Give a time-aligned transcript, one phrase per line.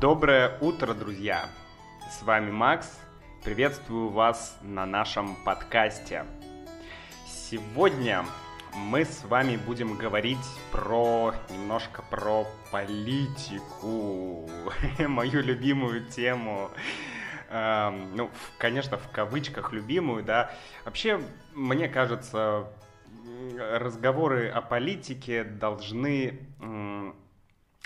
[0.00, 1.48] Доброе утро, друзья!
[2.08, 3.00] С вами Макс.
[3.42, 6.24] Приветствую вас на нашем подкасте.
[7.26, 8.24] Сегодня
[8.76, 10.38] мы с вами будем говорить
[10.70, 14.48] про немножко про политику,
[15.00, 16.70] мою любимую тему.
[17.50, 20.52] Эм, ну, конечно, в кавычках любимую, да.
[20.84, 21.20] Вообще,
[21.54, 22.68] мне кажется,
[23.58, 26.38] разговоры о политике должны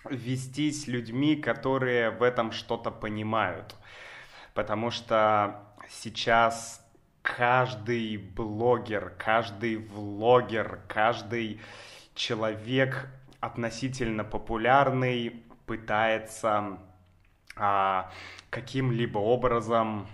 [0.09, 3.77] вестись людьми, которые в этом что-то понимают.
[4.55, 6.85] Потому что сейчас
[7.23, 11.61] каждый блогер, каждый влогер, каждый
[12.15, 13.09] человек
[13.41, 16.79] относительно популярный пытается
[17.57, 18.11] а,
[18.51, 20.07] каким-либо образом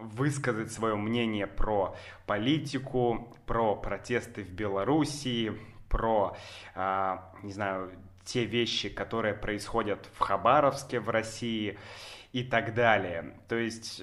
[0.00, 5.52] высказать свое мнение про политику, про протесты в Белоруссии,
[5.88, 6.36] про,
[6.74, 7.92] а, не знаю,
[8.26, 11.78] те вещи, которые происходят в Хабаровске в России
[12.32, 13.40] и так далее.
[13.48, 14.02] То есть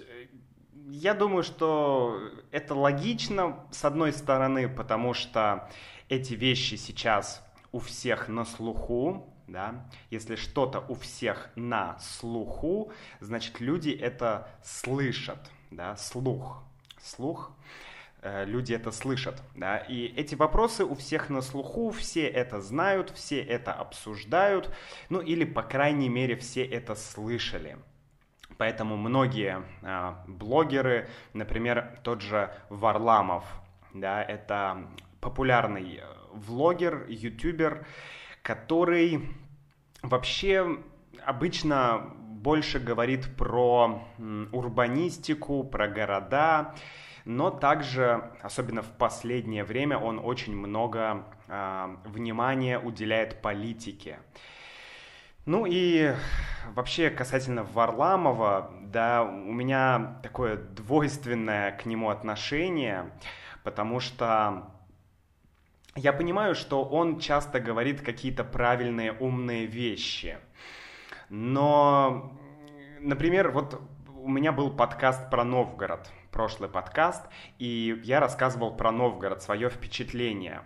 [0.87, 2.19] я думаю, что
[2.51, 5.69] это логично с одной стороны, потому что
[6.09, 13.59] эти вещи сейчас у всех на слуху, да, если что-то у всех на слуху, значит
[13.59, 16.63] люди это слышат, да, слух,
[17.01, 17.51] слух.
[18.23, 19.41] Э, люди это слышат.
[19.53, 19.77] Да?
[19.77, 24.73] И эти вопросы у всех на слуху, все это знают, все это обсуждают,
[25.09, 27.77] ну или, по крайней мере, все это слышали.
[28.57, 33.43] Поэтому многие а, блогеры, например, тот же Варламов,
[33.93, 34.87] да, это
[35.19, 37.85] популярный э, влогер, ютубер,
[38.41, 39.35] который
[40.01, 40.77] вообще
[41.25, 42.13] обычно
[42.43, 44.01] больше говорит про
[44.51, 46.75] урбанистику, про города,
[47.25, 54.19] но также, особенно в последнее время, он очень много э, внимания уделяет политике.
[55.45, 56.13] Ну и
[56.73, 63.11] вообще касательно Варламова, да, у меня такое двойственное к нему отношение,
[63.63, 64.69] потому что
[65.95, 70.37] я понимаю, что он часто говорит какие-то правильные, умные вещи.
[71.29, 72.37] Но,
[72.99, 73.81] например, вот
[74.15, 77.23] у меня был подкаст про Новгород– прошлый подкаст,
[77.59, 80.63] и я рассказывал про Новгород, свое впечатление.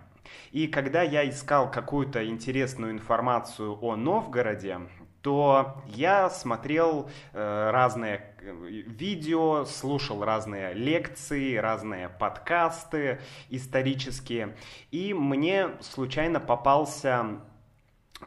[0.50, 4.80] И когда я искал какую-то интересную информацию о Новгороде,
[5.22, 14.56] то я смотрел э, разные э, видео, слушал разные лекции, разные подкасты исторические,
[14.90, 17.40] и мне случайно попался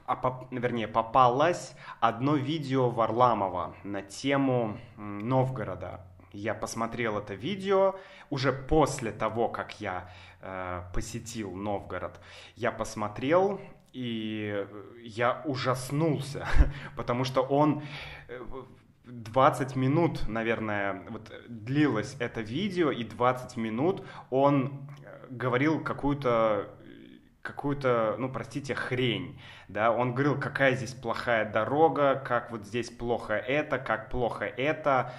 [0.06, 7.96] а, по, вернее, попалось одно видео Варламова на тему Новгорода я посмотрел это видео
[8.30, 10.10] уже после того, как я
[10.42, 12.20] э, посетил Новгород.
[12.56, 13.60] Я посмотрел
[13.94, 14.66] и
[15.04, 16.48] я ужаснулся,
[16.96, 17.84] потому что он
[19.06, 26.70] 20 э, минут, наверное, вот длилось это видео, и 20 минут он э, говорил какую-то
[27.42, 33.34] какую-то, ну, простите, хрень, да, он говорил, какая здесь плохая дорога, как вот здесь плохо
[33.34, 35.12] это, как плохо это,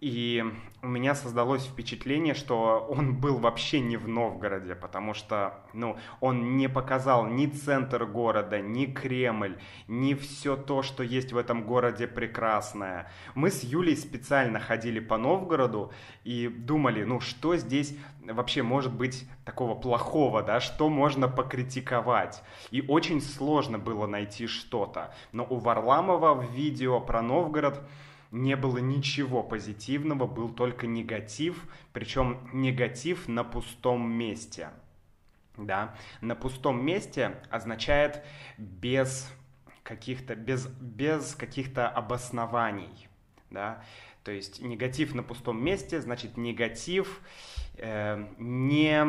[0.00, 0.44] и
[0.80, 6.56] у меня создалось впечатление, что он был вообще не в Новгороде, потому что, ну, он
[6.56, 12.06] не показал ни центр города, ни Кремль, ни все то, что есть в этом городе
[12.06, 13.10] прекрасное.
[13.34, 15.92] Мы с Юлей специально ходили по Новгороду
[16.22, 22.42] и думали, ну, что здесь вообще может быть такого плохого, да, что можно покритиковать.
[22.70, 25.12] И очень сложно было найти что-то.
[25.32, 27.82] Но у Варламова в видео про Новгород
[28.30, 34.70] не было ничего позитивного, был только негатив, причем негатив на пустом месте.
[35.56, 35.94] Да?
[36.20, 38.24] На пустом месте означает
[38.58, 39.30] без
[39.82, 43.08] каких-то, без, без каких-то обоснований.
[43.50, 43.82] Да?
[44.24, 47.22] То есть негатив на пустом месте, значит негатив
[47.76, 49.04] э, не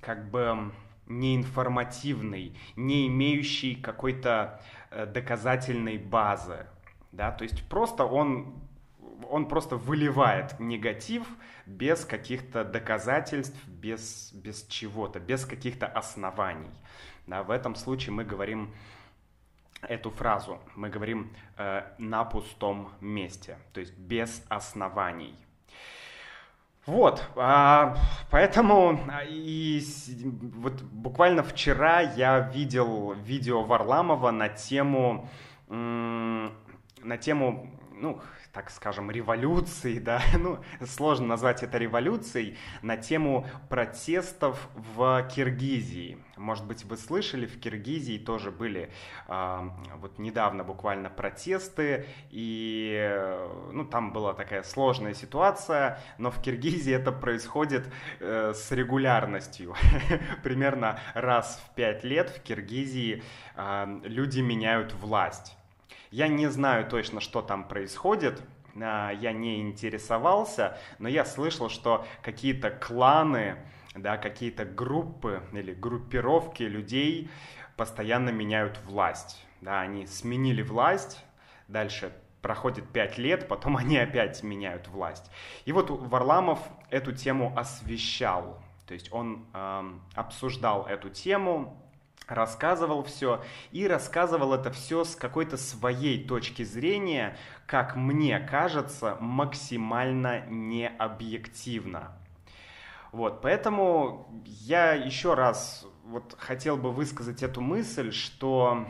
[0.00, 0.72] как бы
[1.06, 4.60] не информативный, не имеющий какой-то
[4.90, 6.66] э, доказательной базы
[7.16, 8.54] да, то есть просто он,
[9.30, 11.26] он просто выливает негатив
[11.64, 16.70] без каких-то доказательств, без, без чего-то, без каких-то оснований.
[17.26, 18.72] Да, в этом случае мы говорим
[19.82, 25.34] эту фразу, мы говорим э, на пустом месте, то есть без оснований.
[26.84, 27.96] Вот, а,
[28.30, 29.82] поэтому а, и
[30.54, 35.28] вот буквально вчера я видел видео Варламова на тему
[37.06, 38.20] на тему, ну,
[38.52, 46.18] так скажем, революции, да, ну, сложно назвать это революцией, на тему протестов в Киргизии.
[46.36, 48.90] Может быть, вы слышали, в Киргизии тоже были
[49.28, 53.38] э, вот недавно буквально протесты, и,
[53.72, 57.86] ну, там была такая сложная ситуация, но в Киргизии это происходит
[58.20, 59.74] э, с регулярностью.
[60.42, 63.22] Примерно раз в пять лет в Киргизии
[63.54, 65.56] э, люди меняют власть.
[66.10, 68.42] Я не знаю точно, что там происходит,
[68.80, 73.56] а, я не интересовался, но я слышал, что какие-то кланы,
[73.94, 77.30] да, какие-то группы или группировки людей
[77.76, 79.44] постоянно меняют власть.
[79.60, 81.24] Да, они сменили власть,
[81.68, 82.12] дальше
[82.42, 85.30] проходит пять лет, потом они опять меняют власть.
[85.64, 86.60] И вот Варламов
[86.90, 91.82] эту тему освещал, то есть он э, обсуждал эту тему,
[92.26, 93.42] рассказывал все
[93.72, 97.36] и рассказывал это все с какой-то своей точки зрения,
[97.66, 102.12] как мне кажется, максимально необъективно.
[103.12, 108.86] Вот, поэтому я еще раз вот хотел бы высказать эту мысль, что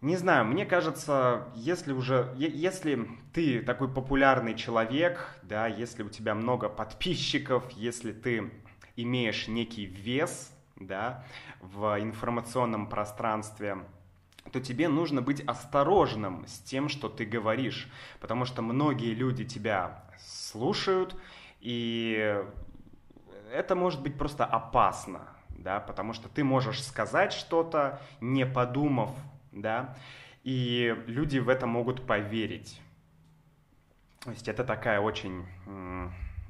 [0.00, 6.36] не знаю, мне кажется, если уже, если ты такой популярный человек, да, если у тебя
[6.36, 8.52] много подписчиков, если ты
[8.94, 11.24] имеешь некий вес, да,
[11.60, 13.78] в информационном пространстве,
[14.52, 17.90] то тебе нужно быть осторожным с тем, что ты говоришь,
[18.20, 21.16] потому что многие люди тебя слушают,
[21.60, 22.42] и
[23.52, 29.10] это может быть просто опасно, да, потому что ты можешь сказать что-то, не подумав,
[29.52, 29.96] да,
[30.44, 32.80] и люди в это могут поверить.
[34.20, 35.46] То есть это такая очень,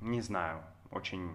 [0.00, 1.32] не знаю, очень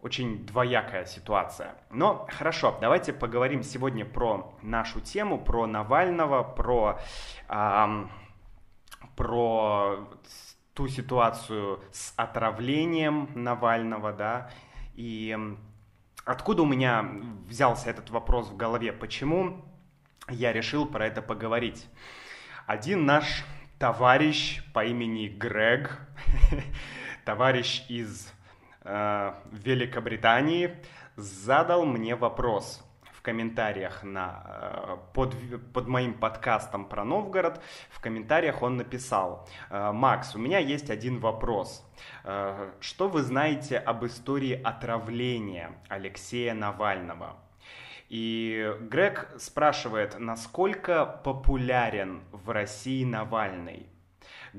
[0.00, 1.74] очень двоякая ситуация.
[1.90, 7.00] Но хорошо, давайте поговорим сегодня про нашу тему, про Навального, про,
[7.48, 8.10] эм,
[9.16, 10.08] про
[10.74, 14.50] ту ситуацию с отравлением Навального, да,
[14.94, 15.36] и
[16.24, 17.04] откуда у меня
[17.46, 19.64] взялся этот вопрос в голове, почему
[20.28, 21.86] я решил про это поговорить.
[22.66, 23.44] Один наш
[23.78, 25.98] товарищ по имени Грег,
[27.24, 28.32] товарищ из
[28.88, 30.74] Э, Великобритании
[31.16, 32.82] задал мне вопрос
[33.12, 35.36] в комментариях на, э, под,
[35.74, 37.60] под моим подкастом про Новгород.
[37.90, 41.84] В комментариях он написал, «Э, Макс, у меня есть один вопрос.
[42.80, 47.36] Что вы знаете об истории отравления Алексея Навального?
[48.08, 53.86] И Грег спрашивает, насколько популярен в России Навальный?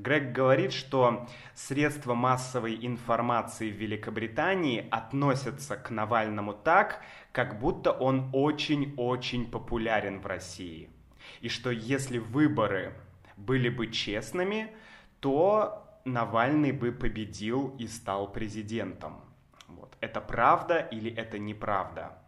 [0.00, 7.02] Грег говорит, что средства массовой информации в Великобритании относятся к Навальному так,
[7.32, 10.88] как будто он очень-очень популярен в России.
[11.42, 12.94] И что если выборы
[13.36, 14.74] были бы честными,
[15.20, 19.20] то Навальный бы победил и стал президентом.
[19.68, 19.98] Вот.
[20.00, 22.18] Это правда или это неправда?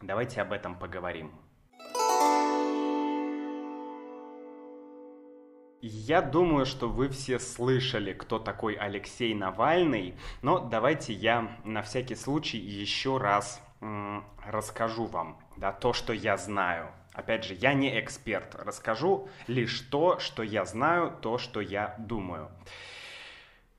[0.00, 1.30] Давайте об этом поговорим.
[5.88, 12.16] Я думаю, что вы все слышали, кто такой Алексей Навальный, но давайте я на всякий
[12.16, 16.88] случай еще раз м, расскажу вам да, то, что я знаю.
[17.12, 22.50] Опять же, я не эксперт, расскажу лишь то, что я знаю, то, что я думаю.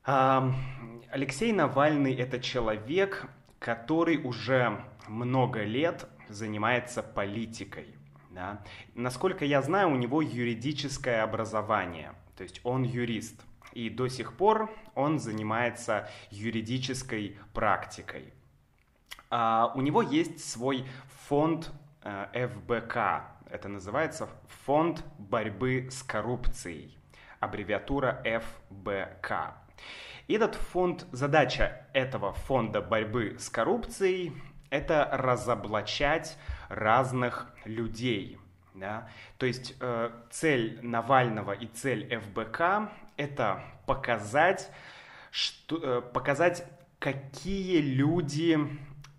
[0.06, 3.25] Алексей Навальный это человек,
[3.59, 7.96] который уже много лет занимается политикой.
[8.37, 8.61] Да?
[8.94, 13.41] Насколько я знаю, у него юридическое образование, то есть он юрист.
[13.73, 18.31] И до сих пор он занимается юридической практикой.
[19.31, 20.85] А, у него есть свой
[21.27, 21.71] фонд
[22.03, 23.25] э, ФБК.
[23.49, 24.29] Это называется
[24.65, 26.95] Фонд борьбы с коррупцией.
[27.39, 29.56] Аббревиатура ФБК.
[30.27, 34.33] И этот фонд, задача этого фонда борьбы с коррупцией–
[34.69, 36.37] это разоблачать
[36.69, 38.40] разных людей.
[38.74, 39.09] Да?
[39.38, 44.71] То есть э, цель Навального и цель ФБК это показать,
[45.31, 46.64] что, э, показать,
[47.00, 48.57] какие люди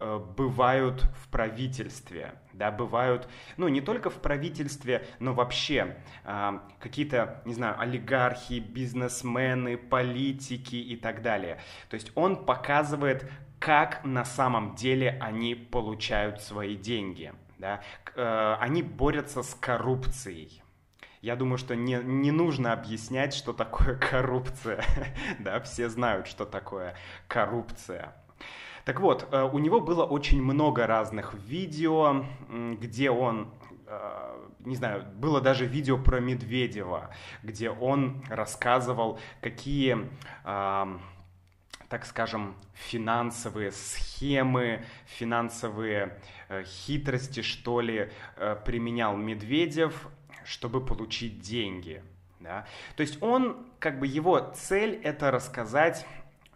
[0.01, 7.43] э, бывают в правительстве, да, бывают, ну, не только в правительстве, но вообще э, какие-то,
[7.45, 11.61] не знаю, олигархи, бизнесмены, политики и так далее.
[11.89, 17.33] То есть он показывает, как на самом деле они получают свои деньги.
[17.59, 17.81] Да?
[18.15, 20.63] Э, они борются с коррупцией.
[21.21, 24.85] Я думаю, что не, не нужно объяснять, что такое коррупция.
[25.41, 26.95] да, все знают, что такое
[27.27, 28.15] коррупция.
[28.85, 33.53] Так вот, э, у него было очень много разных видео, где он
[33.87, 37.11] э, не знаю, было даже видео про Медведева,
[37.43, 40.09] где он рассказывал, какие,
[41.89, 46.19] так скажем, финансовые схемы, финансовые
[46.49, 48.11] э, хитрости, что ли,
[48.65, 50.09] применял Медведев,
[50.45, 52.03] чтобы получить деньги.
[52.41, 52.67] Да?
[52.97, 56.07] То есть он, как бы его цель это рассказать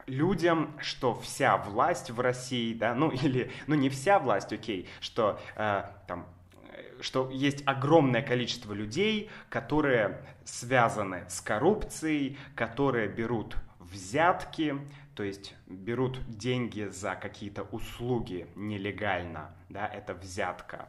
[0.07, 5.41] людям, что вся власть в России, да, ну или, ну не вся власть, окей, что
[5.57, 6.27] э, там
[7.01, 14.79] что есть огромное количество людей, которые связаны с коррупцией, которые берут взятки,
[15.14, 20.88] то есть берут деньги за какие-то услуги нелегально, да, это взятка.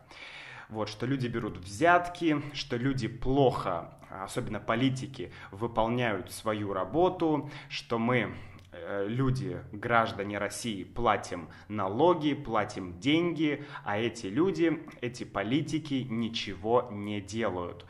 [0.69, 8.33] Вот, что люди берут взятки, что люди плохо, особенно политики, выполняют свою работу, что мы
[8.73, 17.21] Э, люди, граждане России, платим налоги, платим деньги, а эти люди, эти политики ничего не
[17.21, 17.85] делают.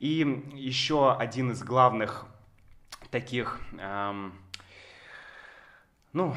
[0.00, 2.26] И еще один из главных
[3.10, 4.34] таких, эм,
[6.14, 6.32] ну,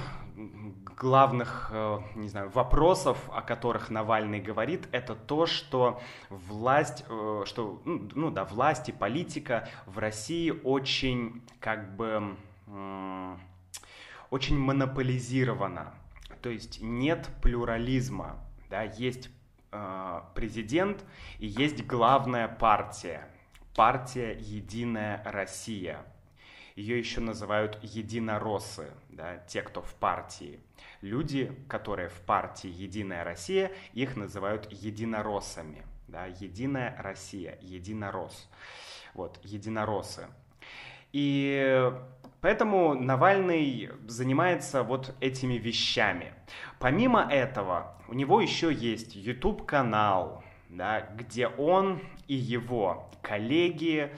[0.98, 7.80] главных, э, не знаю, вопросов, о которых Навальный говорит, это то, что власть, э, что,
[7.86, 12.36] ну, ну да, власть и политика в России очень, как бы,
[14.30, 15.94] очень монополизировано,
[16.42, 19.30] то есть нет плюрализма, да, есть
[19.72, 21.06] э, президент
[21.38, 23.30] и есть главная партия,
[23.76, 26.04] партия «Единая Россия».
[26.78, 30.60] Ее еще называют единороссы, да, те, кто в партии.
[31.02, 35.84] Люди, которые в партии «Единая Россия», их называют единороссами.
[36.08, 38.48] Да, «Единая Россия», единорос.
[39.16, 40.28] Вот, единороссы.
[41.14, 41.92] И
[42.42, 46.34] Поэтому Навальный занимается вот этими вещами.
[46.78, 54.16] Помимо этого, у него еще есть YouTube-канал, да, где он и его коллеги,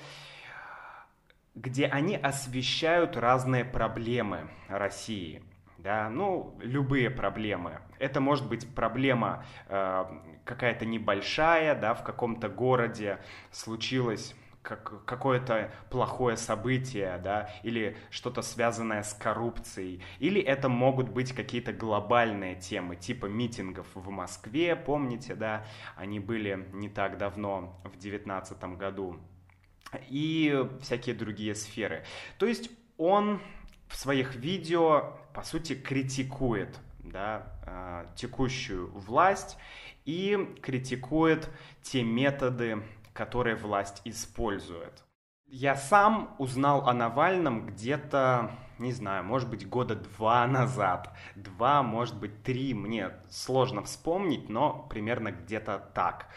[1.59, 5.43] где они освещают разные проблемы России.
[5.77, 7.79] Да, ну, любые проблемы.
[7.99, 10.05] Это может быть проблема э,
[10.43, 13.19] какая-то небольшая, да, в каком-то городе
[13.51, 21.33] случилось как, какое-то плохое событие, да, или что-то связанное с коррупцией, или это могут быть
[21.33, 27.97] какие-то глобальные темы, типа митингов в Москве, помните, да, они были не так давно, в
[27.97, 29.17] девятнадцатом году,
[30.09, 32.03] и всякие другие сферы.
[32.37, 33.41] То есть он
[33.87, 39.57] в своих видео, по сути, критикует да, э, текущую власть
[40.05, 41.49] и критикует
[41.81, 42.83] те методы
[43.19, 45.03] которые власть использует.
[45.45, 51.13] Я сам узнал о Навальном где-то, не знаю, может быть, года два назад.
[51.35, 56.27] Два, может быть, три, мне сложно вспомнить, но примерно где-то так.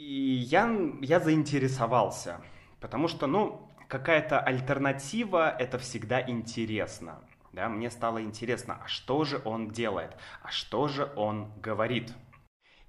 [0.00, 2.40] И я, я заинтересовался,
[2.80, 7.20] потому что, ну, какая-то альтернатива, это всегда интересно.
[7.52, 12.14] Да, мне стало интересно, а что же он делает, а что же он говорит.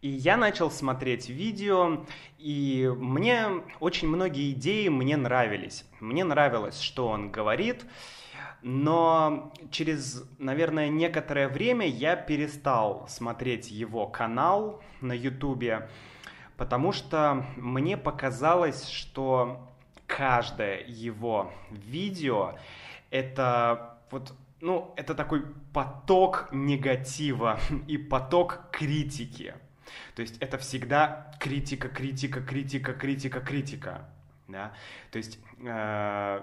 [0.01, 2.05] И я начал смотреть видео,
[2.37, 5.83] и мне очень многие идеи мне нравились.
[5.99, 7.85] Мне нравилось, что он говорит,
[8.61, 15.89] но через, наверное, некоторое время я перестал смотреть его канал на ютубе,
[16.61, 19.67] потому что мне показалось, что
[20.05, 22.53] каждое его видео
[23.09, 29.55] это вот ну, это такой поток негатива и поток критики.
[30.13, 34.09] То есть это всегда критика, критика, критика, критика, критика.
[34.47, 34.71] Да?
[35.09, 36.41] То есть э,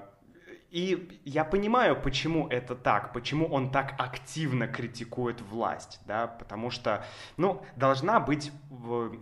[0.71, 7.05] и я понимаю, почему это так, почему он так активно критикует власть, да, потому что,
[7.37, 8.53] ну, должна быть,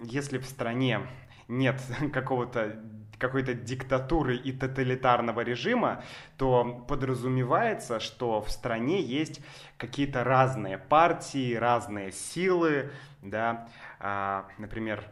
[0.02, 1.06] если в стране
[1.48, 1.80] нет
[2.12, 2.82] какого-то
[3.18, 6.02] какой-то диктатуры и тоталитарного режима,
[6.36, 9.40] то подразумевается, что в стране есть
[9.78, 12.90] какие-то разные партии, разные силы,
[13.22, 13.68] да,
[14.00, 15.02] а, например,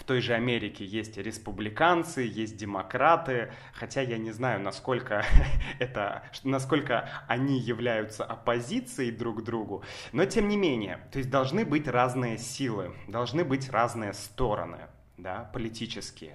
[0.00, 5.24] в той же Америке есть республиканцы, есть демократы, хотя я не знаю, насколько
[5.78, 11.86] это, насколько они являются оппозицией друг другу, но тем не менее, то есть должны быть
[11.86, 14.78] разные силы, должны быть разные стороны,
[15.18, 16.34] да, политические.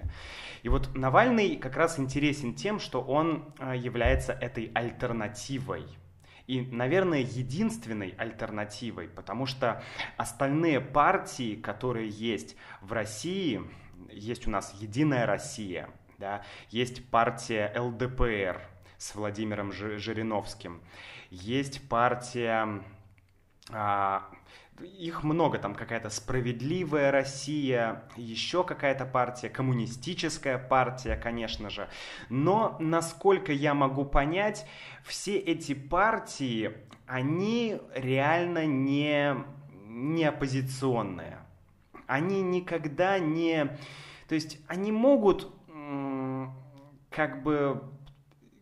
[0.62, 5.86] И вот Навальный как раз интересен тем, что он а, является этой альтернативой
[6.46, 9.82] и, наверное, единственной альтернативой, потому что
[10.16, 13.62] остальные партии, которые есть в России,
[14.10, 18.60] есть у нас Единая Россия, да, есть партия ЛДПР
[18.96, 20.82] с Владимиром Жириновским,
[21.30, 22.82] есть партия
[23.70, 24.28] а,
[24.82, 31.88] их много, там какая-то справедливая Россия, еще какая-то партия, коммунистическая партия, конечно же.
[32.28, 34.66] Но, насколько я могу понять,
[35.04, 36.72] все эти партии,
[37.06, 39.36] они реально не,
[39.86, 41.38] не оппозиционные.
[42.06, 43.76] Они никогда не...
[44.28, 45.52] То есть они могут
[47.10, 47.82] как бы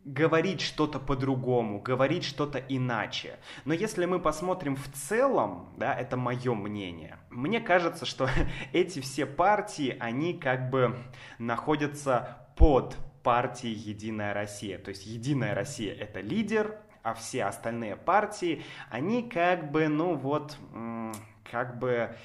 [0.04, 3.38] говорить что-то по-другому, говорить что-то иначе.
[3.64, 8.28] Но если мы посмотрим в целом, да, это мое мнение, мне кажется, что
[8.72, 10.96] эти все партии, они как бы
[11.38, 14.78] находятся под партией Единая Россия.
[14.78, 20.56] То есть Единая Россия это лидер, а все остальные партии, они как бы, ну вот,
[21.50, 22.16] как бы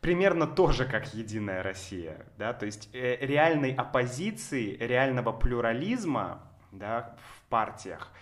[0.00, 6.47] примерно тоже как Единая Россия, да, то есть э, реальной оппозиции, реального плюрализма
[6.78, 8.12] да, в партиях,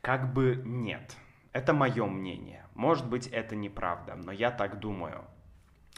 [0.00, 1.16] как бы нет.
[1.52, 2.64] Это мое мнение.
[2.74, 5.24] Может быть, это неправда, но я так думаю.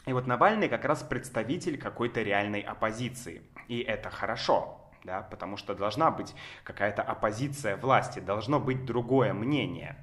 [0.05, 3.41] И вот Навальный как раз представитель какой-то реальной оппозиции.
[3.67, 9.95] И это хорошо, да, потому что должна быть какая-то оппозиция власти, должно быть другое мнение.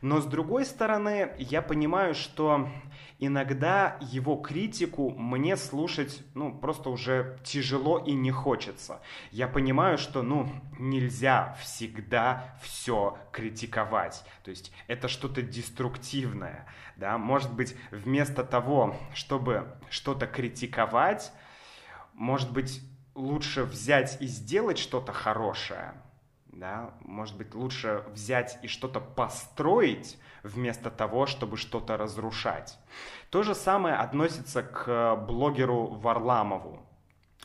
[0.00, 2.68] Но с другой стороны, я понимаю, что
[3.18, 9.00] иногда его критику мне слушать, ну, просто уже тяжело и не хочется.
[9.30, 10.48] Я понимаю, что, ну,
[10.78, 14.24] нельзя всегда все критиковать.
[14.42, 17.18] То есть это что-то деструктивное, да.
[17.18, 21.32] Может быть, вместо того, чтобы что-то критиковать,
[22.12, 22.82] может быть,
[23.14, 25.94] лучше взять и сделать что-то хорошее,
[26.54, 32.78] да, может быть, лучше взять и что-то построить вместо того, чтобы что-то разрушать.
[33.30, 36.80] То же самое относится к блогеру Варламову.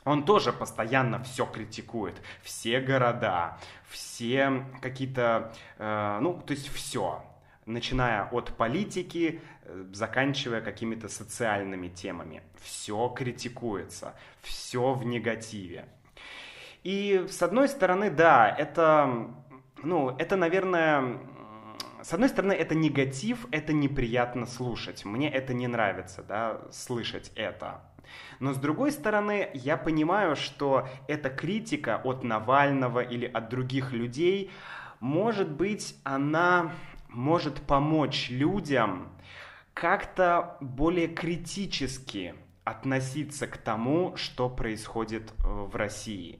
[0.06, 2.22] Он тоже постоянно все критикует.
[2.42, 3.58] Все города,
[3.90, 7.24] все какие-то, э, ну, то есть все.
[7.66, 12.44] Начиная от политики, э, заканчивая какими-то социальными темами.
[12.62, 15.88] Все критикуется, все в негативе.
[16.84, 19.28] И с одной стороны, да, это,
[19.84, 21.20] ну, это, наверное,
[22.02, 25.04] с одной стороны, это негатив, это неприятно слушать.
[25.04, 27.82] Мне это не нравится, да, слышать это.
[28.40, 34.52] Но с другой стороны, я понимаю, что эта критика от Навального или от других людей,
[35.00, 36.72] может быть, она
[37.10, 39.10] может помочь людям
[39.74, 46.40] как-то более критически относиться к тому, что происходит э, в России.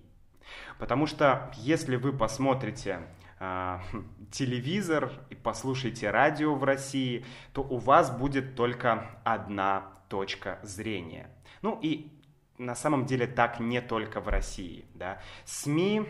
[0.80, 3.02] Потому что если вы посмотрите
[3.40, 3.80] э,
[4.32, 11.30] телевизор и послушаете радио в России, то у вас будет только одна точка зрения.
[11.62, 12.12] Ну и
[12.58, 14.86] на самом деле так не только в России.
[14.96, 15.22] Да.
[15.46, 16.08] СМИ,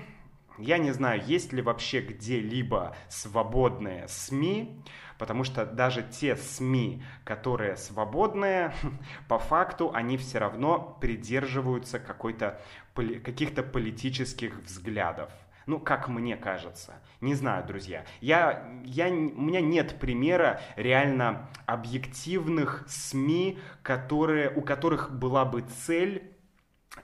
[0.59, 4.83] я не знаю, есть ли вообще где-либо свободные СМИ,
[5.19, 8.73] потому что даже те СМИ, которые свободные,
[9.27, 12.59] по факту они все равно придерживаются какой-то,
[12.95, 15.29] каких-то политических взглядов.
[15.67, 16.95] Ну, как мне кажется.
[17.21, 18.03] Не знаю, друзья.
[18.21, 26.33] Я, я, у меня нет примера реально объективных СМИ, которые, у которых была бы цель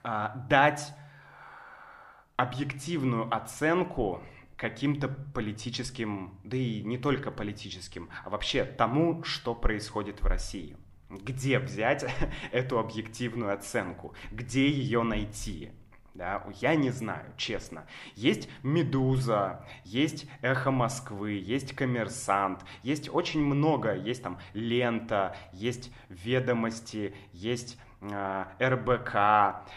[0.02, 0.96] а, дать
[2.38, 4.24] объективную оценку
[4.58, 10.78] каким-то политическим, да и не только политическим, а вообще тому, что происходит в России.
[11.10, 12.06] Где взять
[12.52, 14.14] эту объективную оценку?
[14.32, 15.72] Где ее найти?
[16.16, 17.86] Да, я не знаю, честно.
[18.16, 27.14] Есть «Медуза», есть «Эхо Москвы», есть «Коммерсант», есть очень много, есть там «Лента», есть «Ведомости»,
[27.34, 29.68] есть э, РБК,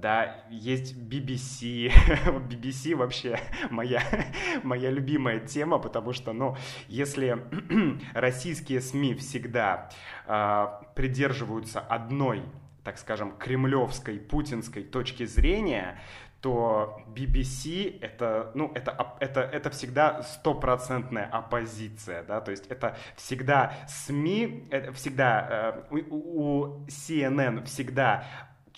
[0.00, 1.90] да, есть BBC.
[2.48, 3.38] BBC вообще
[3.70, 4.02] моя,
[4.62, 6.56] моя любимая тема, потому что, ну,
[6.88, 7.38] если
[8.14, 9.90] российские СМИ всегда
[10.26, 12.42] э, придерживаются одной,
[12.84, 16.00] так скажем, кремлевской, путинской точки зрения,
[16.40, 23.74] то BBC это, ну, это, это, это всегда стопроцентная оппозиция, да, то есть это всегда
[23.86, 28.24] СМИ, это всегда э, у, у CNN всегда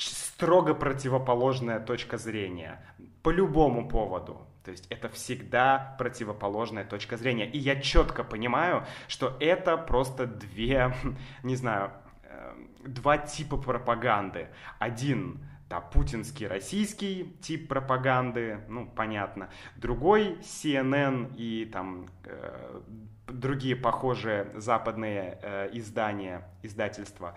[0.08, 2.82] строго противоположная точка зрения
[3.22, 4.46] по любому поводу.
[4.64, 7.48] То есть это всегда противоположная точка зрения.
[7.50, 10.94] И я четко понимаю, что это просто две,
[11.42, 12.54] не знаю, э,
[12.86, 14.48] два типа пропаганды.
[14.78, 19.48] Один да, путинский российский тип пропаганды, ну, понятно.
[19.76, 22.80] Другой CNN и там э,
[23.26, 27.34] другие похожие западные э, издания, издательства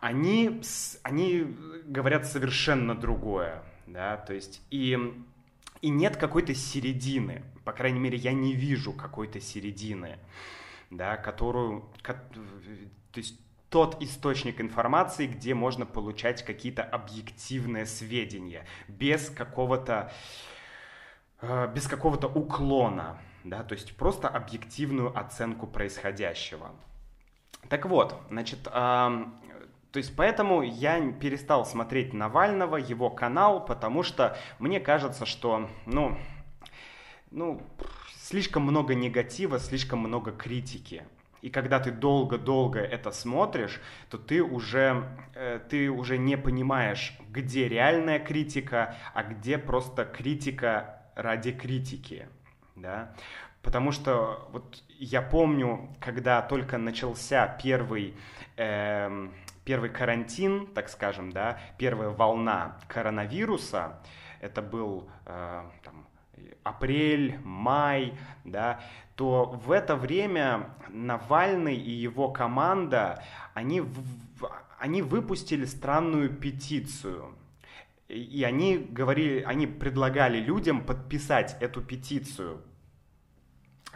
[0.00, 0.62] они,
[1.04, 4.98] они говорят совершенно другое, да, то есть и,
[5.80, 10.18] и нет какой-то середины, по крайней мере, я не вижу какой-то середины.
[10.90, 13.38] да, которую, то есть
[13.70, 20.12] тот источник информации, где можно получать какие-то объективные сведения без какого-то
[21.40, 26.72] э, без какого-то уклона, да, то есть просто объективную оценку происходящего.
[27.68, 28.64] Так вот, значит,
[29.92, 36.16] то есть поэтому я перестал смотреть Навального, его канал, потому что мне кажется, что, ну,
[37.30, 37.60] ну,
[38.16, 41.04] слишком много негатива, слишком много критики.
[41.42, 47.68] И когда ты долго-долго это смотришь, то ты уже, э, ты уже не понимаешь, где
[47.68, 52.28] реальная критика, а где просто критика ради критики.
[52.76, 53.14] Да?
[53.62, 58.14] Потому что вот я помню, когда только начался первый
[58.56, 59.28] э,
[59.64, 64.00] первый карантин, так скажем, да, первая волна коронавируса,
[64.40, 66.08] это был э, там,
[66.62, 68.80] апрель, май, да,
[69.20, 73.82] то в это время Навальный и его команда, они,
[74.78, 77.34] они выпустили странную петицию.
[78.08, 82.62] И они говорили, они предлагали людям подписать эту петицию.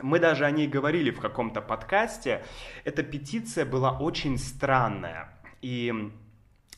[0.02, 2.44] Мы даже о ней говорили в каком-то подкасте.
[2.84, 5.30] Эта петиция была очень странная.
[5.62, 6.12] И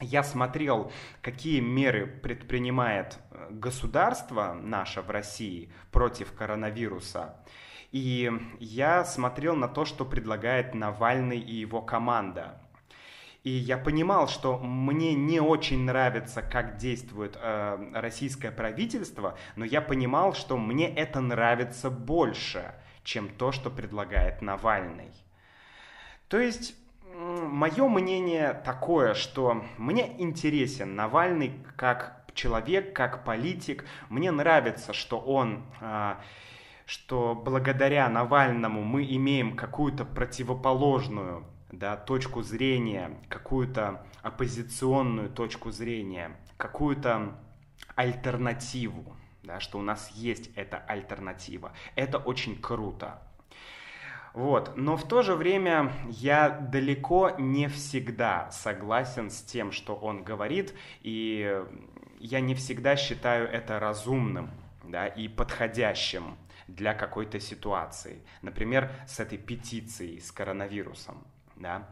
[0.01, 7.35] я смотрел, какие меры предпринимает э, государство наше в России против коронавируса.
[7.93, 12.61] И я смотрел на то, что предлагает Навальный и его команда.
[13.43, 19.81] И я понимал, что мне не очень нравится, как действует э, российское правительство, но я
[19.81, 25.13] понимал, что мне это нравится больше, чем то, что предлагает Навальный.
[26.29, 26.75] То есть
[27.17, 33.85] мое мнение такое, что мне интересен Навальный как человек, как политик.
[34.09, 36.21] Мне нравится, что он, а,
[36.87, 47.37] что благодаря Навальному мы имеем какую-то противоположную да, точку зрения, какую-то оппозиционную точку зрения, какую-то
[47.97, 51.73] альтернативу, да, что у нас есть эта альтернатива.
[51.97, 53.21] Это очень круто.
[54.33, 54.77] Вот.
[54.77, 60.75] Но в то же время я далеко не всегда согласен с тем, что он говорит,
[61.01, 61.65] и
[62.21, 64.51] я не всегда считаю это разумным
[64.85, 66.37] да, и подходящим
[66.69, 68.23] для какой-то ситуации.
[68.43, 71.27] Например, с этой петицией с коронавирусом.
[71.57, 71.89] Да.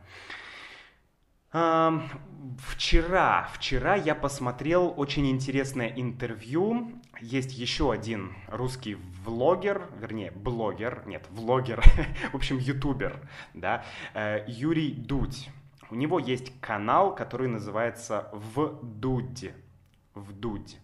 [2.58, 7.00] Вчера, вчера я посмотрел очень интересное интервью.
[7.20, 11.80] Есть еще один русский влогер, вернее, блогер, нет, влогер,
[12.32, 13.20] в общем, ютубер,
[13.54, 13.84] да,
[14.14, 15.48] э, Юрий Дудь.
[15.90, 19.52] У него есть канал, который называется «В Дудь».
[20.14, 20.80] «В Дудь».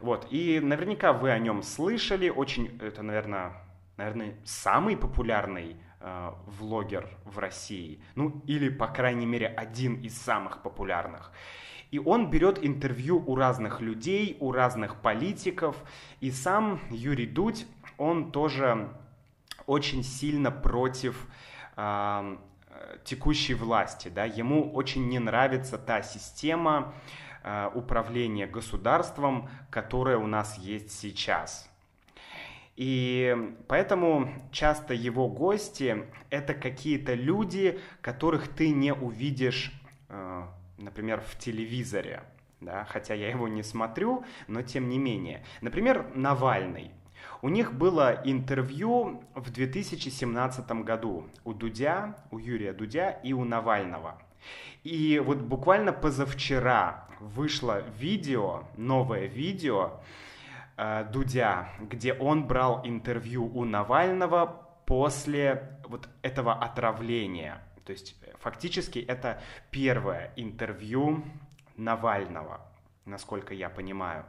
[0.00, 3.52] Вот, и наверняка вы о нем слышали, очень, это, наверное,
[3.96, 10.62] наверное, самый популярный э, влогер в России, ну или, по крайней мере, один из самых
[10.62, 11.32] популярных.
[11.90, 15.76] И он берет интервью у разных людей, у разных политиков,
[16.20, 18.88] и сам Юрий Дудь, он тоже
[19.66, 21.26] очень сильно против
[21.76, 22.36] э,
[23.04, 27.25] текущей власти, да, ему очень не нравится та система э,
[27.74, 31.70] управления государством, которая у нас есть сейчас.
[32.76, 39.72] И поэтому часто его гости— это какие-то люди, которых ты не увидишь,
[40.10, 40.42] э,
[40.76, 42.22] например, в телевизоре.
[42.60, 42.84] Да?
[42.84, 45.42] Хотя я его не смотрю, но тем не менее.
[45.62, 46.90] Например, Навальный.
[47.40, 54.20] У них было интервью в 2017 году у Дудя, у Юрия Дудя и у Навального.
[54.84, 60.00] И вот буквально позавчера вышло видео, новое видео,
[60.76, 67.62] э, Дудя, где он брал интервью у Навального после вот этого отравления.
[67.84, 71.24] То есть фактически это первое интервью
[71.76, 72.60] Навального,
[73.04, 74.24] насколько я понимаю.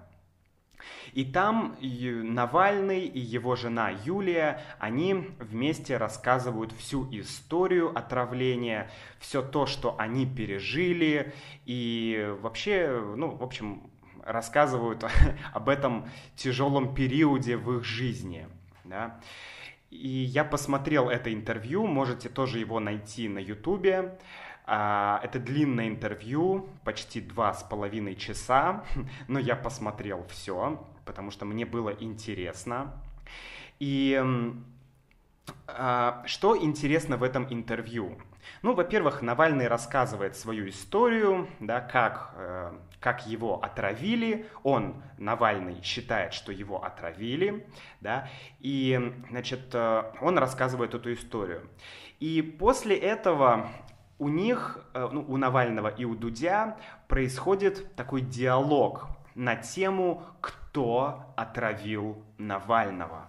[1.14, 9.66] И там Навальный и его жена Юлия, они вместе рассказывают всю историю отравления, все то,
[9.66, 11.34] что они пережили,
[11.66, 13.90] и вообще, ну, в общем,
[14.24, 15.04] рассказывают
[15.54, 18.48] об этом тяжелом периоде в их жизни.
[18.84, 19.20] Да?
[19.90, 23.40] И я посмотрел это интервью, можете тоже его найти на.
[23.40, 24.18] А,
[24.68, 28.84] это длинное интервью, почти два с половиной часа,
[29.28, 32.94] но я посмотрел все, потому что мне было интересно.
[33.80, 34.22] И
[35.68, 38.18] а, что интересно в этом интервью?
[38.62, 44.48] Ну, во-первых, Навальный рассказывает свою историю, да, как, э, как его отравили.
[44.64, 47.68] Он, Навальный, считает, что его отравили,
[48.00, 51.70] да, и, значит, э, он рассказывает эту историю.
[52.20, 53.70] И после этого
[54.20, 56.78] у них, э, ну, у Навального и у Дудя
[57.08, 63.28] происходит такой диалог на тему, кто отравил Навального.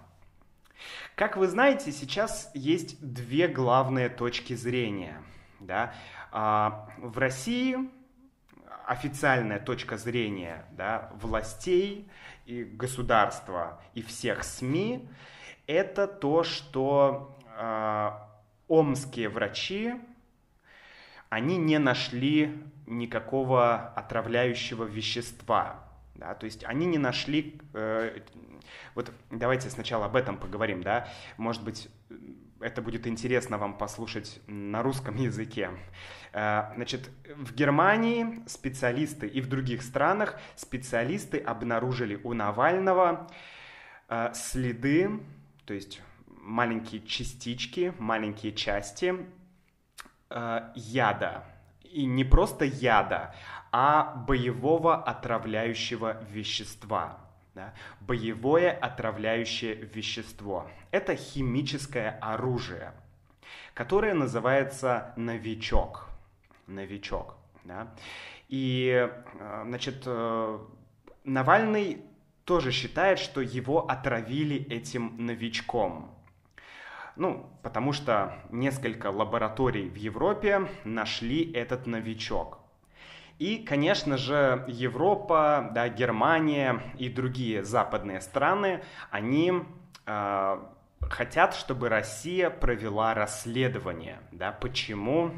[1.14, 5.20] Как вы знаете, сейчас есть две главные точки зрения.
[5.60, 5.92] Да?
[6.30, 7.76] А, в России
[8.86, 12.08] официальная точка зрения да, властей
[12.46, 15.06] и государства и всех СМИ
[15.66, 18.10] это то, что э,
[18.66, 19.94] омские врачи
[21.28, 25.84] они не нашли никакого отравляющего вещества.
[26.14, 27.60] Да, то есть они не нашли...
[27.74, 28.20] Э,
[28.94, 31.08] вот давайте сначала об этом поговорим, да.
[31.36, 31.88] Может быть,
[32.60, 35.70] это будет интересно вам послушать на русском языке.
[36.32, 43.30] Э, значит, в Германии специалисты и в других странах специалисты обнаружили у Навального
[44.08, 45.20] э, следы,
[45.66, 49.14] то есть маленькие частички, маленькие части
[50.30, 51.44] э, яда.
[51.82, 53.34] И не просто яда,
[53.72, 57.18] а боевого отравляющего вещества.
[57.54, 57.74] Да?
[58.00, 60.70] Боевое отравляющее вещество.
[60.90, 62.92] Это химическое оружие,
[63.74, 66.08] которое называется новичок.
[66.66, 67.36] Новичок.
[67.64, 67.88] Да?
[68.48, 70.58] И, э, значит, э,
[71.28, 72.02] Навальный
[72.44, 76.17] тоже считает, что его отравили этим новичком.
[77.18, 82.60] Ну, потому что несколько лабораторий в Европе нашли этот новичок.
[83.40, 89.52] И, конечно же, Европа, да, Германия и другие западные страны, они
[90.06, 90.58] э,
[91.00, 95.32] хотят, чтобы Россия провела расследование, да, почему,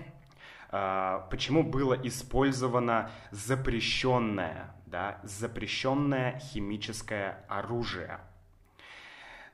[0.72, 8.20] э, почему было использовано запрещенное, да, запрещенное химическое оружие.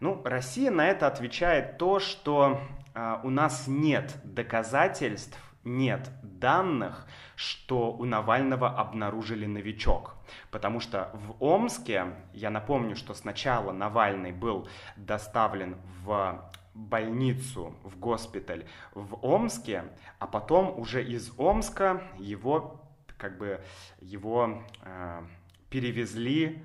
[0.00, 2.60] Ну, Россия на это отвечает то, что
[2.94, 10.14] э, у нас нет доказательств, нет данных, что у Навального обнаружили новичок.
[10.50, 18.66] Потому что в Омске, я напомню, что сначала Навальный был доставлен в больницу, в госпиталь
[18.94, 19.84] в Омске,
[20.18, 22.82] а потом уже из Омска его
[23.16, 23.62] как бы
[24.00, 25.22] его э,
[25.70, 26.62] перевезли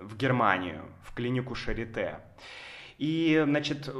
[0.00, 2.20] в Германию, в клинику Шарите.
[2.98, 3.90] И, значит,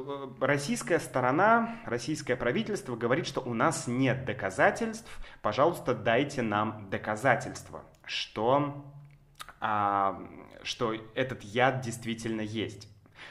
[0.40, 5.10] российская сторона, российское правительство говорит, что у нас нет доказательств,
[5.42, 8.84] пожалуйста, дайте нам доказательства, что,
[9.60, 10.22] а,
[10.62, 12.88] что этот яд действительно есть.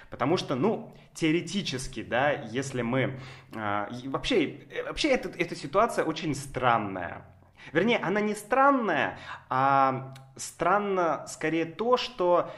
[0.10, 3.20] Потому что, ну, теоретически, да, если мы...
[3.56, 7.26] А, вообще, вообще эта, эта ситуация очень странная.
[7.72, 9.18] Вернее, она не странная,
[9.50, 12.52] а странно скорее то, что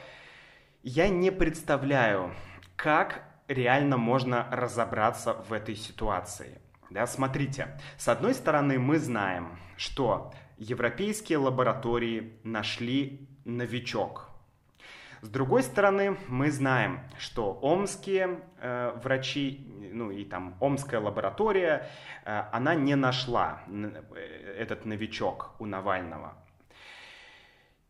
[0.82, 2.34] я не представляю,
[2.76, 6.60] как реально можно разобраться в этой ситуации.
[6.90, 14.25] Да, смотрите, с одной стороны мы знаем, что европейские лаборатории нашли новичок.
[15.22, 21.88] С другой стороны, мы знаем, что омские э, врачи, ну и там омская лаборатория,
[22.24, 26.34] э, она не нашла э, этот новичок у Навального.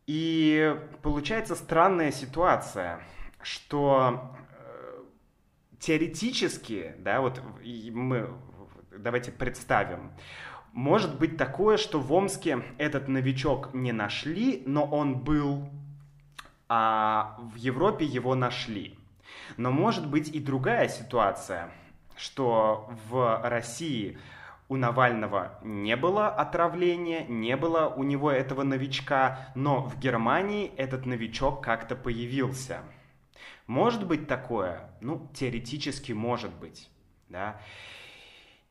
[0.05, 3.01] И получается странная ситуация,
[3.41, 5.03] что э,
[5.79, 7.41] теоретически, да, вот
[7.91, 8.29] мы
[8.97, 10.11] давайте представим,
[10.71, 15.69] может быть такое, что в Омске этот новичок не нашли, но он был,
[16.69, 18.97] а в Европе его нашли.
[19.57, 21.71] Но может быть и другая ситуация,
[22.15, 24.17] что в России
[24.69, 31.05] у Навального не было отравления, не было у него этого новичка, но в Германии этот
[31.05, 32.81] новичок как-то появился.
[33.65, 34.89] Может быть такое?
[35.01, 36.89] Ну, теоретически может быть,
[37.29, 37.61] да.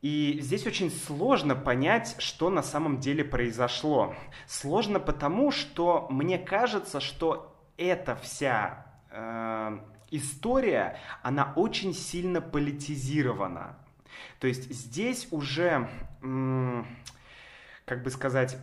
[0.01, 4.13] И здесь очень сложно понять, что на самом деле произошло.
[4.45, 9.79] Сложно потому, что мне кажется, что эта вся э,
[10.11, 13.77] история, она очень сильно политизирована.
[14.39, 15.89] То есть здесь уже,
[17.85, 18.57] как бы сказать,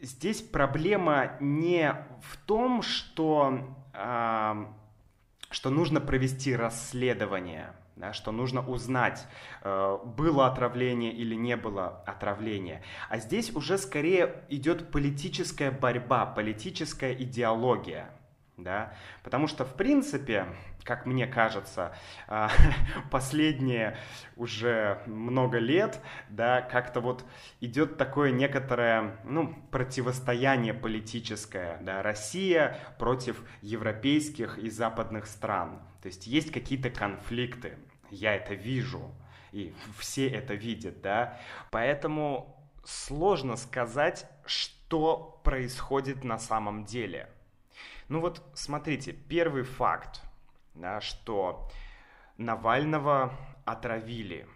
[0.00, 9.26] здесь проблема не в том, что, что нужно провести расследование, да, что нужно узнать,
[9.62, 12.82] э, было отравление или не было отравления.
[13.08, 18.10] А здесь уже скорее идет политическая борьба, политическая идеология.
[18.56, 20.46] Да, потому что, в принципе,
[20.84, 21.94] как мне кажется,
[22.28, 22.50] а,
[23.10, 23.98] последние
[24.36, 27.24] уже много лет, да, как-то вот
[27.60, 36.26] идет такое некоторое, ну, противостояние политическое, да, Россия против европейских и западных стран, то есть
[36.26, 37.78] есть какие-то конфликты,
[38.10, 39.12] я это вижу,
[39.52, 41.38] и все это видят, да,
[41.70, 47.28] поэтому сложно сказать, что происходит на самом деле–
[48.08, 50.22] ну вот смотрите, первый факт,
[50.74, 51.68] да, что
[52.36, 54.46] Навального отравили.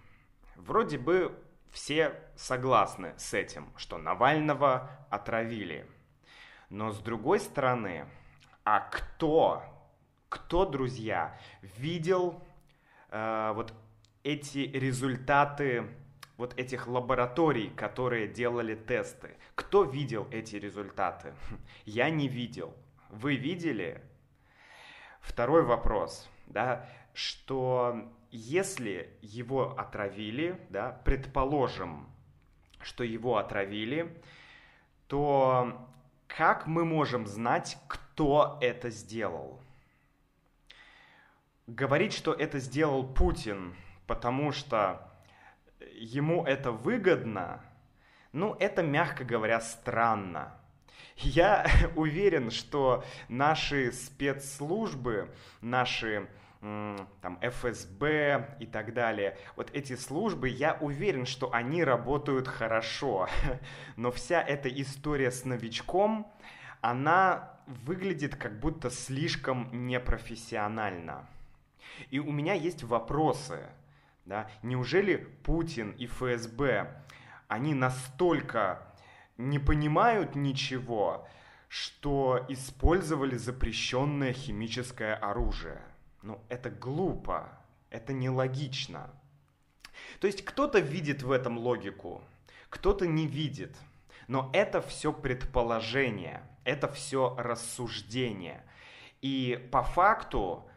[0.57, 1.37] Вроде бы
[1.73, 5.87] все согласны с этим, что Навального отравили.
[6.69, 8.07] Но с другой стороны,
[8.65, 9.65] а кто,
[10.29, 12.45] кто, друзья, видел
[13.09, 13.75] э, вот
[14.23, 15.89] эти результаты
[16.37, 19.37] вот этих лабораторий, которые делали тесты?
[19.57, 21.35] Кто видел эти результаты?
[21.85, 22.75] Я не видел
[23.11, 24.03] вы видели?
[25.21, 32.09] Второй вопрос, да, что если его отравили, да, предположим,
[32.81, 34.17] что его отравили,
[35.09, 35.89] то
[36.27, 39.61] как мы можем знать, кто это сделал?
[41.67, 43.75] Говорить, что это сделал Путин,
[44.07, 45.09] потому что
[45.93, 47.63] ему это выгодно,
[48.33, 50.60] ну, это, мягко говоря, странно.
[51.17, 56.29] Я уверен, что наши спецслужбы, наши
[56.61, 59.39] там ФСБ и так далее.
[59.57, 63.29] Вот эти службы, я уверен, что они работают хорошо.
[63.97, 66.31] Но вся эта история с новичком,
[66.83, 71.27] она выглядит как будто слишком непрофессионально.
[72.11, 73.61] И у меня есть вопросы.
[74.27, 74.51] Да?
[74.63, 77.03] Неужели Путин и ФСБ,
[77.49, 78.83] они настолько
[79.41, 81.27] не понимают ничего,
[81.69, 85.81] что использовали запрещенное химическое оружие.
[86.23, 87.49] Ну, это глупо,
[87.89, 89.11] это нелогично.
[90.21, 92.23] То есть кто-то видит в этом логику,
[92.69, 93.77] кто-то не видит.
[94.29, 98.63] Но это все предположение, это все рассуждение.
[99.23, 100.69] И по факту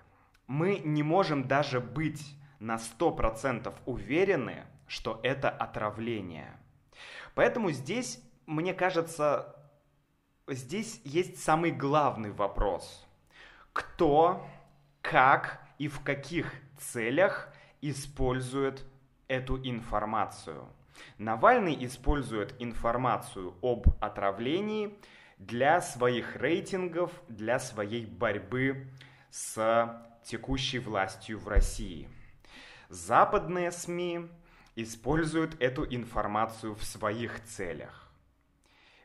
[0.47, 6.57] мы не можем даже быть на 100% уверены, что это отравление.
[7.35, 9.55] Поэтому здесь мне кажется,
[10.47, 13.05] здесь есть самый главный вопрос.
[13.71, 14.45] Кто,
[15.01, 17.49] как и в каких целях
[17.81, 18.83] использует
[19.27, 20.67] эту информацию?
[21.17, 24.97] Навальный использует информацию об отравлении
[25.37, 28.87] для своих рейтингов, для своей борьбы
[29.29, 32.07] с текущей властью в России.
[32.89, 34.29] Западные СМИ
[34.75, 38.11] используют эту информацию в своих целях.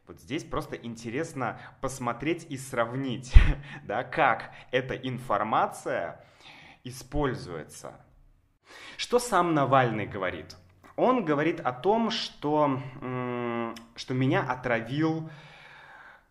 [0.09, 3.35] Вот здесь просто интересно посмотреть и сравнить,
[3.85, 6.25] да, как эта информация
[6.83, 7.93] используется.
[8.97, 10.57] Что сам Навальный говорит?
[10.97, 12.81] Он говорит о том, что,
[13.97, 15.29] что меня отравил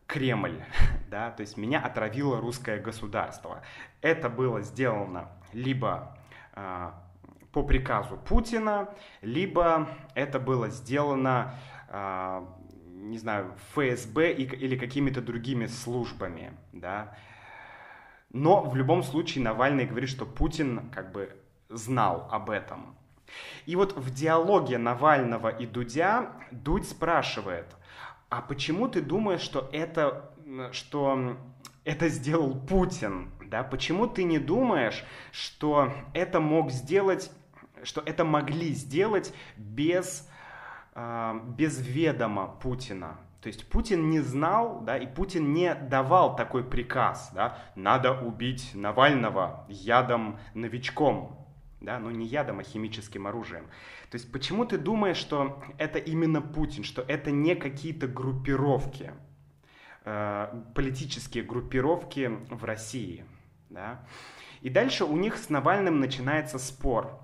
[0.08, 0.64] Кремль,
[1.12, 3.62] да, то есть меня отравило русское государство.
[4.02, 6.18] Это было сделано либо
[6.56, 6.92] э,
[7.52, 8.90] по приказу Путина,
[9.22, 11.54] либо это было сделано
[11.90, 12.46] э,
[13.10, 17.16] не знаю, ФСБ или какими-то другими службами, да.
[18.32, 21.36] Но в любом случае Навальный говорит, что Путин как бы
[21.70, 22.98] знал об этом.
[23.66, 27.66] И вот в диалоге Навального и Дудя Дудь спрашивает,
[28.30, 30.34] а почему ты думаешь, что это,
[30.72, 31.38] что
[31.84, 33.32] это сделал Путин?
[33.46, 33.64] Да?
[33.64, 37.32] Почему ты не думаешь, что это мог сделать,
[37.84, 40.28] что это могли сделать без
[41.58, 43.18] без ведома Путина.
[43.42, 48.72] То есть Путин не знал, да, и Путин не давал такой приказ, да, надо убить
[48.74, 51.48] Навального ядом новичком,
[51.80, 53.68] да, но не ядом, а химическим оружием.
[54.10, 59.12] То есть почему ты думаешь, что это именно Путин, что это не какие-то группировки,
[60.04, 63.24] э, политические группировки в России,
[63.70, 64.04] да?
[64.62, 67.20] И дальше у них с Навальным начинается спор.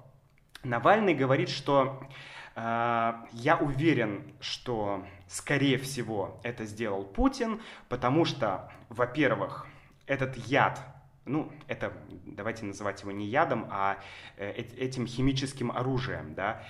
[0.64, 2.08] Навальный говорит, что а,
[2.56, 9.66] я уверен, что, скорее всего, это сделал Путин, потому что, во-первых,
[10.06, 10.80] этот яд,
[11.26, 11.94] ну, это,
[12.26, 13.98] давайте называть его не ядом, а
[14.38, 16.64] э, этим химическим оружием, да,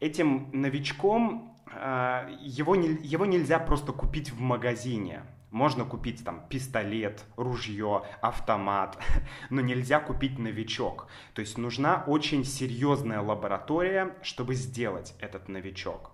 [0.00, 5.22] этим новичком а, его, не, его нельзя просто купить в магазине.
[5.50, 8.98] Можно купить там пистолет, ружье, автомат,
[9.50, 11.08] но нельзя купить новичок.
[11.34, 16.12] То есть нужна очень серьезная лаборатория, чтобы сделать этот новичок.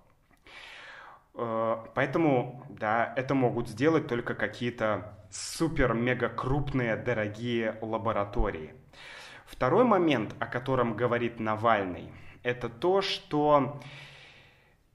[1.35, 8.75] Э, поэтому, да, это могут сделать только какие-то супер-мега крупные, дорогие лаборатории.
[9.45, 12.11] Второй момент, о котором говорит Навальный,
[12.43, 13.81] это то, что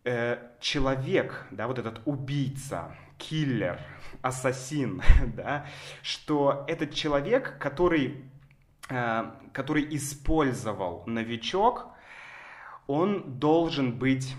[0.03, 3.79] э, человек, да, вот этот убийца, киллер,
[4.21, 5.01] ассасин,
[5.35, 5.65] да,
[6.01, 8.25] что этот человек, который,
[8.89, 11.87] э, который использовал новичок,
[12.87, 14.35] он должен быть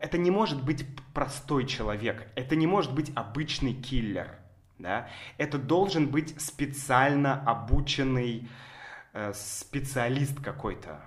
[0.00, 4.38] это не может быть простой человек, это не может быть обычный киллер,
[4.78, 5.08] да?
[5.36, 8.48] Это должен быть специально обученный
[9.12, 11.00] э, специалист какой-то,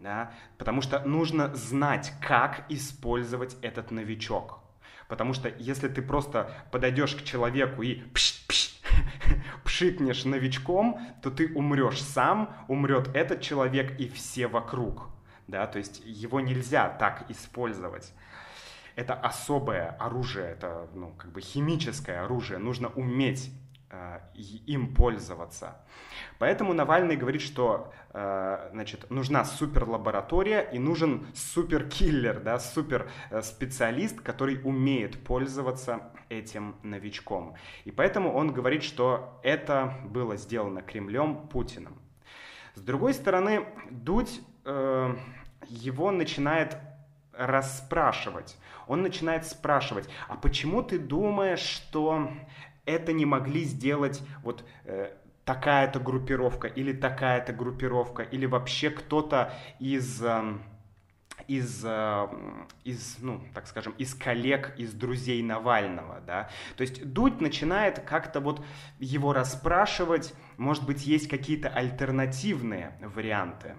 [0.00, 0.32] да?
[0.58, 4.63] Потому что нужно знать, как использовать этот новичок.
[5.08, 8.70] Потому что если ты просто подойдешь к человеку и пш -пш,
[9.64, 15.14] пшикнешь новичком, то ты умрешь сам, умрет этот человек и все вокруг
[15.46, 18.12] да, то есть его нельзя так использовать.
[18.96, 23.52] Это особое оружие, это ну, как бы химическое оружие, нужно уметь
[24.34, 25.76] им пользоваться.
[26.38, 35.22] Поэтому Навальный говорит, что э, значит, нужна суперлаборатория и нужен суперкиллер, да, суперспециалист, который умеет
[35.22, 37.54] пользоваться этим новичком.
[37.84, 41.96] И поэтому он говорит, что это было сделано Кремлем, Путиным.
[42.74, 45.16] С другой стороны, Дудь э,
[45.68, 46.76] его начинает
[47.32, 48.56] расспрашивать.
[48.86, 52.30] Он начинает спрашивать, а почему ты думаешь, что
[52.86, 55.12] это не могли сделать вот э,
[55.44, 60.58] такая-то группировка или такая-то группировка или вообще кто-то из э,
[61.48, 61.84] из,
[62.84, 66.48] из, ну, так скажем, из коллег, из друзей Навального, да.
[66.76, 68.64] То есть Дудь начинает как-то вот
[68.98, 73.74] его расспрашивать, может быть, есть какие-то альтернативные варианты.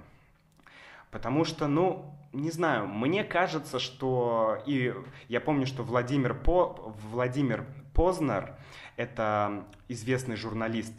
[1.12, 4.62] Потому что, ну, не знаю, мне кажется, что...
[4.66, 4.94] И
[5.30, 6.94] я помню, что Владимир, По...
[7.10, 7.66] Владимир
[7.96, 8.54] Познер,
[8.98, 10.94] это известный журналист,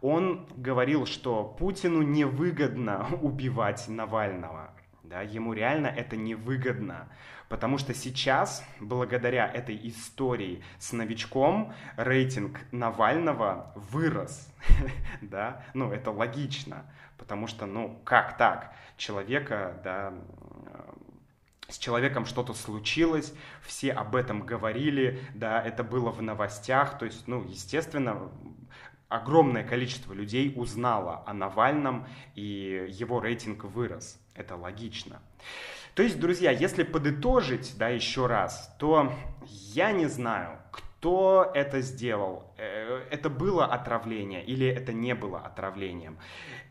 [0.00, 4.70] он говорил, что Путину невыгодно убивать Навального.
[5.02, 7.08] Да, ему реально это невыгодно,
[7.50, 14.50] потому что сейчас, благодаря этой истории с новичком, рейтинг Навального вырос.
[15.20, 16.86] да, ну это логично,
[17.18, 18.74] потому что, ну, как так?
[18.96, 20.14] Человека, да,
[21.68, 27.26] с человеком что-то случилось, все об этом говорили, да, это было в новостях, то есть,
[27.26, 28.30] ну, естественно,
[29.08, 34.18] огромное количество людей узнало о Навальном, и его рейтинг вырос.
[34.34, 35.22] Это логично.
[35.94, 39.12] То есть, друзья, если подытожить, да, еще раз, то
[39.46, 40.58] я не знаю,
[41.04, 42.50] кто это сделал.
[42.56, 46.16] Э, это было отравление или это не было отравлением.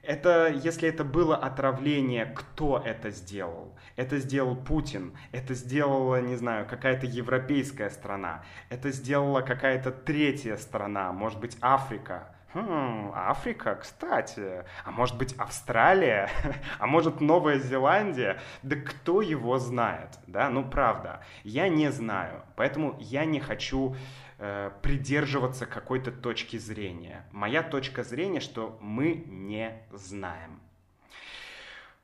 [0.02, 3.76] Это, если это было отравление, кто это сделал?
[3.96, 11.12] Это сделал Путин, это сделала, не знаю, какая-то европейская страна, это сделала какая-то третья страна,
[11.12, 14.64] может быть, Африка, Хм, Африка, кстати.
[14.86, 16.30] А может быть Австралия?
[16.80, 18.40] А может Новая Зеландия?
[18.62, 20.20] Да кто его знает?
[20.28, 21.24] Да, ну правда.
[21.44, 22.44] Я не знаю.
[22.56, 23.96] Поэтому я не хочу
[24.38, 27.26] э, придерживаться какой-то точки зрения.
[27.32, 30.60] Моя точка зрения, что мы не знаем.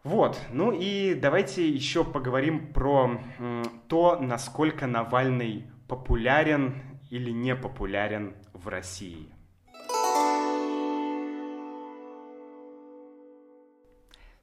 [0.03, 3.19] Вот, ну и давайте еще поговорим про
[3.89, 9.29] то, насколько Навальный популярен или не популярен в России.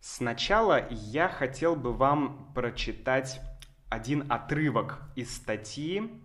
[0.08, 3.40] Сначала я хотел бы вам прочитать
[3.88, 6.22] один отрывок из статьи,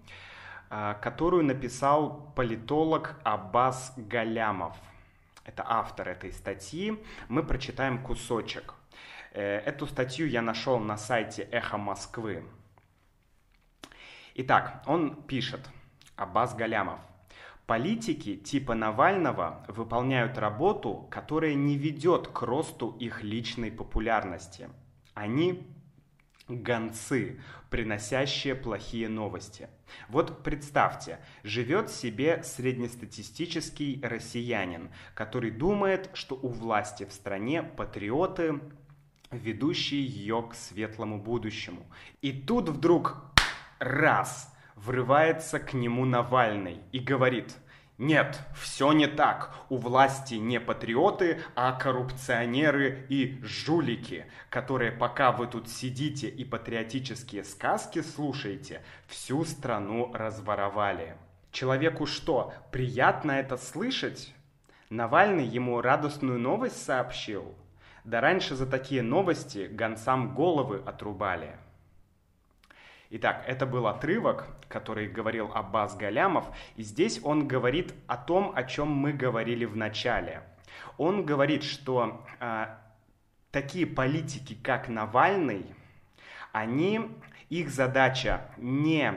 [0.69, 4.77] а, которую написал политолог Аббас Галямов.
[5.45, 7.03] Это автор этой статьи.
[7.27, 8.75] Мы прочитаем кусочек.
[9.31, 12.43] Э, эту статью я нашел на сайте Эхо Москвы.
[14.35, 15.67] Итак, он пишет,
[16.15, 16.99] Аббас Галямов.
[17.71, 24.67] Политики типа Навального выполняют работу, которая не ведет к росту их личной популярности.
[25.13, 25.65] Они
[26.49, 29.69] гонцы, приносящие плохие новости.
[30.09, 38.59] Вот представьте, живет себе среднестатистический россиянин, который думает, что у власти в стране патриоты,
[39.31, 41.89] ведущие ее к светлому будущему.
[42.21, 43.15] И тут вдруг
[43.79, 47.55] раз– врывается к нему Навальный и говорит,
[48.01, 49.53] нет, все не так.
[49.69, 57.43] У власти не патриоты, а коррупционеры и жулики, которые пока вы тут сидите и патриотические
[57.43, 61.15] сказки слушаете, всю страну разворовали.
[61.51, 64.33] Человеку что, приятно это слышать?
[64.89, 67.53] Навальный ему радостную новость сообщил.
[68.03, 71.55] Да раньше за такие новости гонцам головы отрубали.
[73.13, 76.45] Итак, это был отрывок, который говорил Аббас Галямов,
[76.77, 80.43] и здесь он говорит о том, о чем мы говорили в начале.
[80.97, 82.67] Он говорит, что э,
[83.51, 85.65] такие политики, как Навальный,
[86.53, 87.01] они,
[87.49, 89.13] их задача не,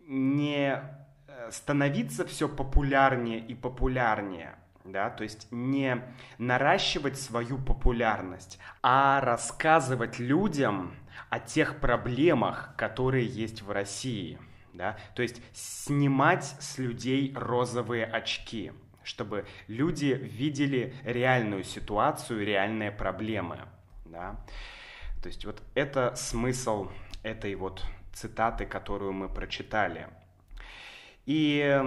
[0.00, 0.82] не
[1.28, 6.02] э, становиться все популярнее и популярнее, да, то есть не
[6.38, 10.92] наращивать свою популярность, а рассказывать людям
[11.30, 14.38] о тех проблемах, которые есть в России,
[14.72, 23.60] да, то есть снимать с людей розовые очки, чтобы люди видели реальную ситуацию, реальные проблемы,
[24.04, 24.36] да.
[25.22, 26.90] То есть вот это смысл
[27.22, 30.08] этой вот цитаты, которую мы прочитали.
[31.24, 31.82] И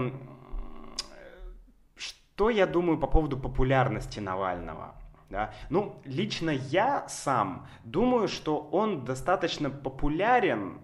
[1.95, 4.95] что я думаю по поводу популярности Навального?
[5.30, 5.53] Да?
[5.69, 10.82] Ну, лично я сам думаю, что он достаточно популярен,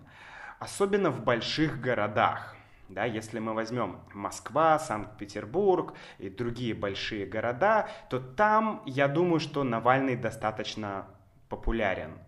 [0.60, 2.56] особенно в больших городах.
[2.88, 9.64] Да, если мы возьмем Москва, Санкт-Петербург и другие большие города, то там, я думаю, что
[9.64, 11.08] Навальный достаточно
[11.50, 12.20] популярен.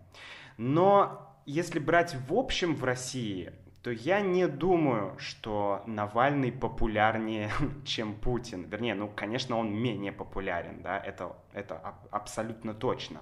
[0.56, 3.52] Но если брать в общем в России,
[3.82, 7.50] то я не думаю, что Навальный популярнее,
[7.84, 8.64] чем Путин.
[8.64, 13.20] Вернее, ну, конечно, он менее популярен, да, это, это абсолютно точно.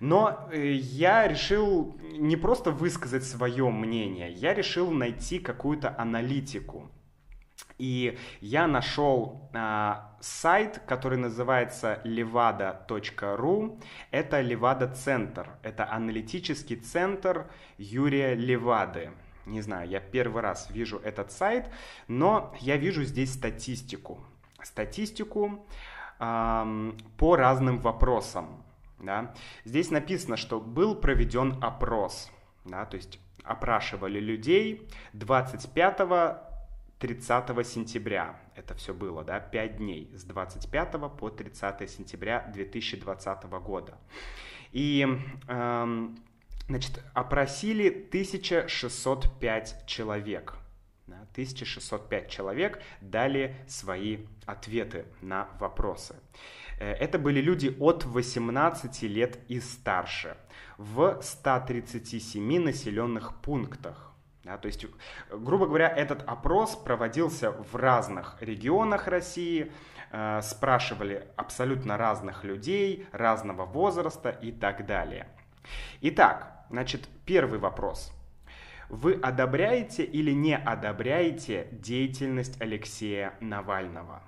[0.00, 6.90] Но э, я решил не просто высказать свое мнение, я решил найти какую-то аналитику.
[7.78, 13.80] И я нашел а, сайт, который называется levada.ru.
[14.10, 15.48] Это Levada Центр.
[15.62, 19.10] Это аналитический центр Юрия Левады.
[19.46, 21.68] Не знаю, я первый раз вижу этот сайт,
[22.08, 24.20] но я вижу здесь статистику.
[24.62, 25.66] Статистику
[26.20, 28.62] эм, по разным вопросам.
[29.00, 29.34] Да.
[29.64, 32.30] Здесь написано, что был проведен опрос.
[32.64, 36.52] Да, то есть опрашивали людей 25
[37.02, 38.36] 30 сентября.
[38.54, 43.98] Это все было, да, 5 дней, с 25 по 30 сентября 2020 года.
[44.70, 45.04] И
[45.48, 46.16] эм,
[46.68, 50.54] Значит, опросили 1605 человек.
[51.32, 56.16] 1605 человек дали свои ответы на вопросы.
[56.78, 60.36] Э, это были люди от 18 лет и старше
[60.78, 64.10] в 137 населенных пунктах.
[64.44, 64.86] Да, то есть,
[65.30, 69.70] грубо говоря, этот опрос проводился в разных регионах России,
[70.10, 75.28] э, спрашивали абсолютно разных людей, разного возраста и так далее.
[76.00, 78.12] Итак, значит, первый вопрос.
[78.88, 84.22] Вы одобряете или не одобряете деятельность Алексея Навального?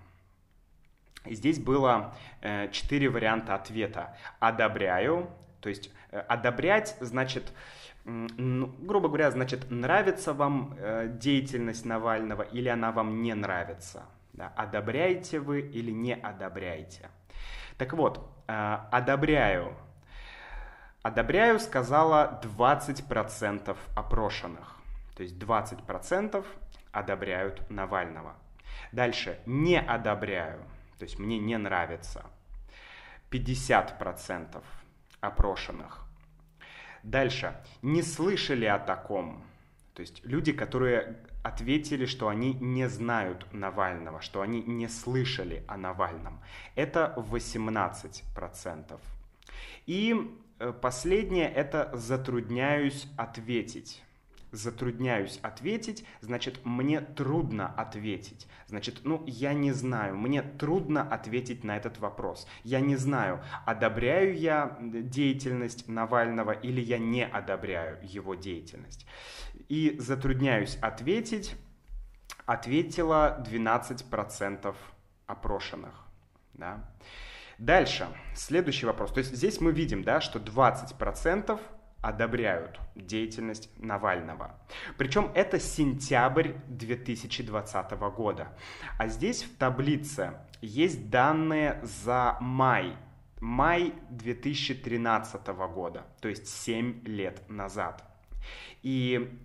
[1.26, 4.16] Здесь было э, четыре варианта ответа.
[4.40, 5.30] Одобряю,
[5.60, 7.52] то есть э, одобрять значит,
[8.04, 14.04] ну, грубо говоря, значит, нравится вам э, деятельность Навального или она вам не нравится.
[14.34, 14.52] Да?
[14.56, 17.10] Одобряете вы или не одобряете.
[17.78, 19.74] Так вот, одобряю
[21.04, 24.74] Одобряю сказала 20% опрошенных.
[25.14, 26.46] То есть 20%
[26.92, 28.36] одобряют Навального.
[28.90, 30.60] Дальше не одобряю,
[30.98, 32.24] то есть мне не нравится.
[33.30, 34.62] 50%
[35.20, 36.06] опрошенных.
[37.02, 37.54] Дальше.
[37.82, 39.44] Не слышали о таком.
[39.92, 45.76] То есть люди, которые ответили, что они не знают Навального, что они не слышали о
[45.76, 46.40] Навальном.
[46.76, 48.98] Это 18%.
[49.84, 50.40] И
[50.80, 54.02] последнее это затрудняюсь ответить.
[54.52, 58.46] Затрудняюсь ответить, значит, мне трудно ответить.
[58.68, 62.46] Значит, ну, я не знаю, мне трудно ответить на этот вопрос.
[62.62, 69.06] Я не знаю, одобряю я деятельность Навального или я не одобряю его деятельность.
[69.68, 71.56] И затрудняюсь ответить,
[72.46, 74.74] ответила 12%
[75.26, 76.06] опрошенных.
[76.52, 76.88] Да?
[77.58, 79.12] Дальше, следующий вопрос.
[79.12, 81.60] То есть здесь мы видим, да, что 20%
[82.04, 84.58] одобряют деятельность Навального.
[84.98, 88.48] Причем это сентябрь 2020 года.
[88.98, 92.96] А здесь в таблице есть данные за май.
[93.40, 98.02] Май 2013 года, то есть 7 лет назад.
[98.82, 99.38] И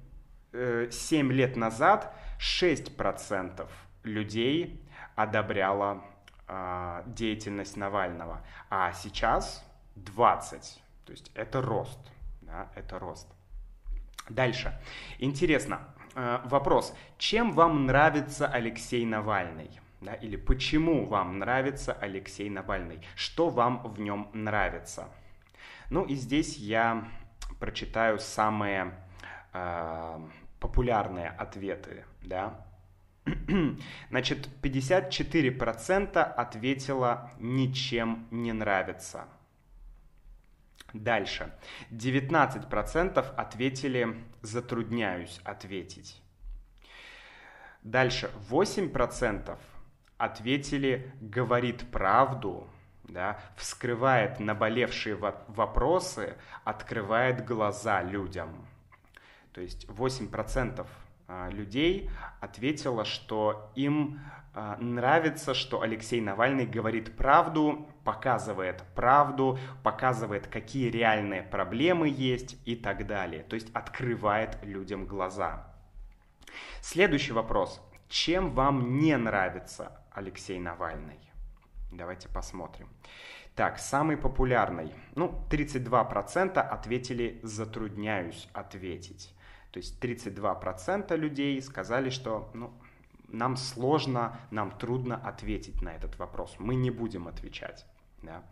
[0.54, 3.68] э, 7 лет назад 6%
[4.04, 4.86] людей
[5.16, 6.04] одобряло
[7.06, 9.64] деятельность Навального, а сейчас
[9.96, 10.82] 20.
[11.06, 12.00] То есть это рост.
[12.42, 13.28] Да, это рост.
[14.30, 14.80] Дальше.
[15.20, 15.80] Интересно.
[16.16, 16.96] Э, вопрос.
[17.18, 19.70] Чем вам нравится Алексей Навальный?
[20.02, 23.06] Да, или почему вам нравится Алексей Навальный?
[23.16, 25.10] Что вам в нем нравится?
[25.90, 27.08] Ну и здесь я
[27.60, 28.94] прочитаю самые
[29.54, 30.20] э,
[30.60, 32.66] популярные ответы, да.
[34.10, 39.26] Значит, 54% ответило «ничем не нравится».
[40.94, 41.54] Дальше.
[41.92, 46.22] 19% ответили «затрудняюсь ответить».
[47.84, 48.32] Дальше.
[48.50, 49.58] 8%
[50.18, 52.68] ответили «говорит правду»,
[53.04, 58.68] да, вскрывает наболевшие вопросы, открывает глаза людям.
[59.54, 60.86] То есть 8% а,
[61.52, 62.10] людей
[62.42, 64.20] ответило, что им
[64.54, 72.76] а, нравится, что Алексей Навальный говорит правду, показывает правду, показывает, какие реальные проблемы есть и
[72.76, 73.44] так далее.
[73.44, 75.72] То есть открывает людям глаза.
[76.82, 77.80] Следующий вопрос.
[78.08, 81.20] Чем вам не нравится Алексей Навальный?
[81.92, 82.90] Давайте посмотрим.
[83.56, 84.92] Так, самый популярный.
[85.16, 89.36] Ну, 32% ответили «затрудняюсь ответить».
[89.72, 92.72] То есть 32% людей сказали, что ну,
[93.28, 96.56] нам сложно, нам трудно ответить на этот вопрос.
[96.60, 97.86] Мы не будем отвечать.
[98.22, 98.44] Да.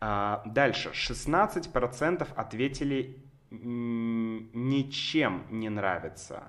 [0.00, 0.90] А, дальше.
[0.90, 6.42] 16% ответили ничем не нравится.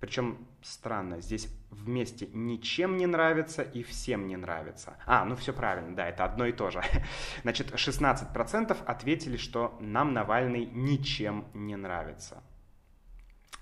[0.00, 4.98] Причем странно, здесь вместе ничем не нравится и всем не нравится.
[5.06, 6.82] А, ну все правильно, да, это одно и то же.
[7.42, 12.42] Значит, 16% ответили, что нам Навальный ничем не нравится.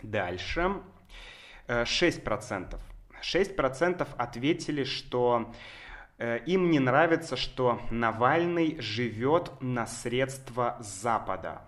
[0.02, 0.80] Дальше.
[1.68, 2.74] 6%.
[2.74, 2.84] Э,
[3.22, 5.52] 6% ответили, что
[6.18, 11.62] э, им не нравится, что Навальный живет на средства Запада,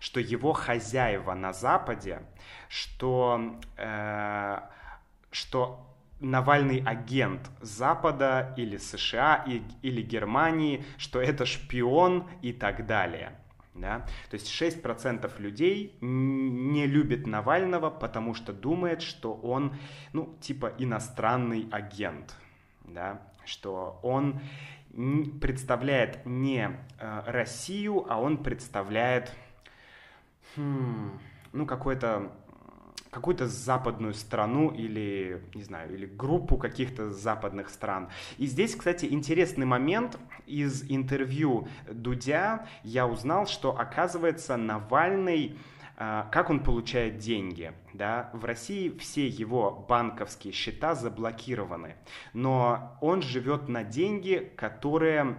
[0.00, 2.22] что его хозяева на Западе,
[2.68, 4.58] что, э,
[5.30, 5.88] что
[6.20, 9.44] Навальный агент Запада или США
[9.82, 13.32] или Германии, что это шпион и так далее.
[13.74, 14.00] Да?
[14.30, 19.74] То есть 6% людей не любит Навального, потому что думает, что он,
[20.12, 22.36] ну, типа иностранный агент,
[22.84, 23.22] да?
[23.44, 24.40] что он
[25.40, 29.34] представляет не э, Россию, а он представляет,
[30.54, 31.18] хм,
[31.52, 32.30] ну, какой-то
[33.12, 38.08] какую-то западную страну или, не знаю, или группу каких-то западных стран.
[38.38, 40.18] И здесь, кстати, интересный момент.
[40.46, 45.56] Из интервью Дудя я узнал, что, оказывается, Навальный
[45.98, 47.72] а, как он получает деньги.
[47.92, 48.30] Да?
[48.32, 51.96] В России все его банковские счета заблокированы,
[52.32, 55.36] но он живет на деньги, которые,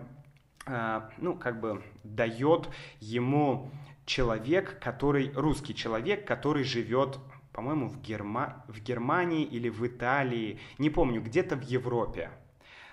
[0.67, 2.69] а, ну, как бы дает
[2.99, 3.71] ему
[4.05, 7.17] человек, который, русский человек, который живет
[7.53, 8.65] по-моему, в, Герма...
[8.67, 12.31] в Германии или в Италии, не помню, где-то в Европе.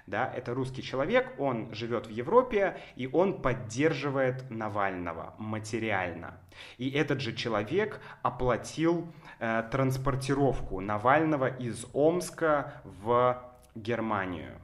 [0.07, 6.39] Да, это русский человек, он живет в Европе, и он поддерживает Навального материально.
[6.79, 9.07] И этот же человек оплатил
[9.39, 13.41] э, транспортировку Навального из Омска в
[13.75, 14.59] Германию.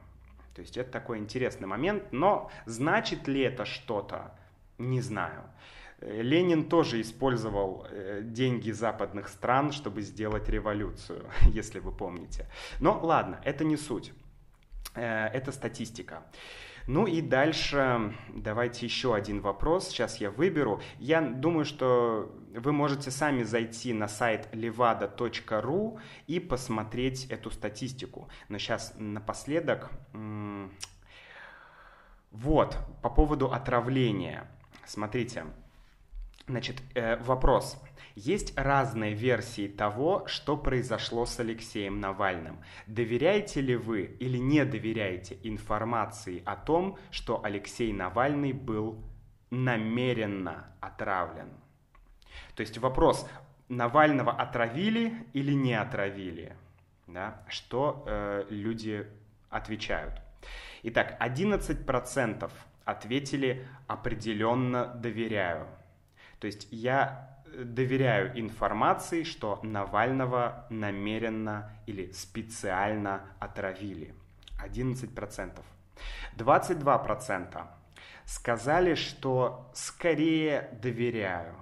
[0.53, 4.33] То есть это такой интересный момент, но значит ли это что-то,
[4.77, 5.43] не знаю.
[6.01, 12.45] Ленин тоже использовал э, деньги западных стран, чтобы сделать революцию, если вы помните.
[12.79, 14.13] Но ладно, это не суть.
[14.93, 16.23] Э, это статистика.
[16.85, 19.89] Ну и дальше давайте еще один вопрос.
[19.89, 20.81] Сейчас я выберу.
[20.99, 28.29] Я думаю, что вы можете сами зайти на сайт levada.ru и посмотреть эту статистику.
[28.49, 29.91] Но сейчас напоследок...
[32.31, 34.47] Вот, по поводу отравления.
[34.85, 35.45] Смотрите,
[36.47, 37.81] Значит, э, вопрос.
[38.15, 42.59] Есть разные версии того, что произошло с Алексеем Навальным.
[42.87, 49.03] Доверяете ли вы или не доверяете информации о том, что Алексей Навальный был
[49.49, 51.51] намеренно отравлен?
[52.55, 53.29] То есть вопрос,
[53.67, 56.55] Навального отравили или не отравили?
[57.07, 57.43] Да?
[57.49, 59.05] Что э, люди
[59.49, 60.21] отвечают?
[60.83, 62.49] Итак, 11%
[62.85, 65.67] ответили определенно доверяю.
[66.39, 74.13] То есть я э, доверяю информации, что Навального намеренно или специально отравили.
[74.63, 75.59] 11%.
[76.37, 77.67] 22%
[78.25, 81.55] сказали, что скорее доверяю.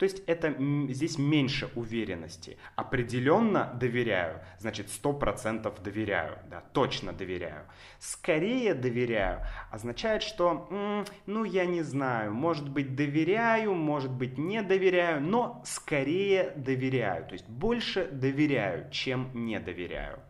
[0.00, 0.54] То есть это
[0.88, 2.56] здесь меньше уверенности.
[2.74, 7.66] Определенно доверяю, значит 100% доверяю, да, точно доверяю.
[7.98, 15.20] Скорее доверяю означает, что, ну я не знаю, может быть доверяю, может быть не доверяю,
[15.20, 17.26] но скорее доверяю.
[17.26, 20.20] То есть больше доверяю, чем не доверяю.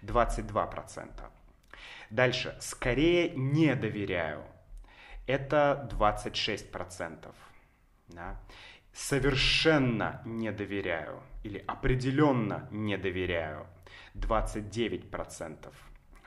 [0.00, 1.10] 22%.
[2.08, 4.44] Дальше, скорее не доверяю.
[5.26, 7.34] Это 26%.
[8.08, 8.40] Да?
[8.92, 13.66] Совершенно не доверяю или определенно не доверяю
[14.14, 15.72] 29%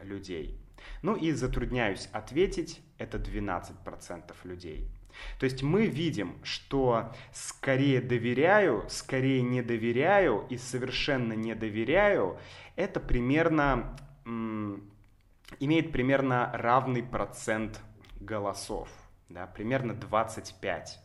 [0.01, 0.59] людей.
[1.01, 4.89] Ну и затрудняюсь ответить, это 12% людей.
[5.39, 12.39] То есть мы видим, что скорее доверяю, скорее не доверяю и совершенно не доверяю,
[12.75, 13.95] это примерно
[14.25, 17.79] имеет примерно равный процент
[18.19, 18.89] голосов,
[19.29, 21.02] да, примерно 25%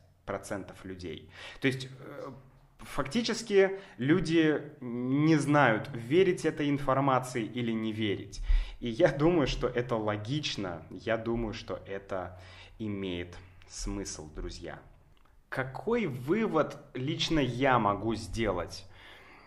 [0.85, 1.29] людей.
[1.61, 2.31] То есть э,
[2.79, 8.41] фактически люди не знают, верить этой информации или не верить.
[8.81, 12.41] И я думаю, что это логично, я думаю, что это
[12.79, 13.37] имеет
[13.69, 14.79] смысл, друзья.
[15.49, 18.85] Какой вывод лично я могу сделать?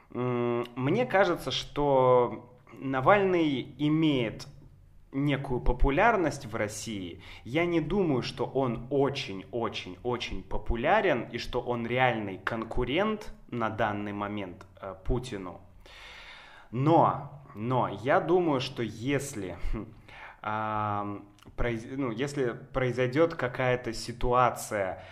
[0.10, 4.48] Мне кажется, что Навальный имеет
[5.12, 12.38] некую популярность в России, я не думаю, что он очень-очень-очень популярен и что он реальный
[12.38, 15.62] конкурент на данный момент э, Путину.
[16.72, 19.58] Но, но я думаю, что если,
[20.42, 21.20] э,
[21.56, 25.04] произ, ну, если произойдет какая-то ситуация,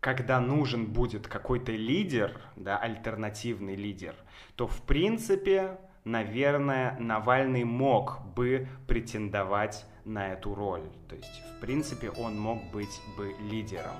[0.00, 4.14] когда нужен будет какой-то лидер, да, альтернативный лидер,
[4.54, 10.88] то в принципе наверное, Навальный мог бы претендовать на эту роль.
[11.08, 13.96] То есть, в принципе, он мог быть бы лидером.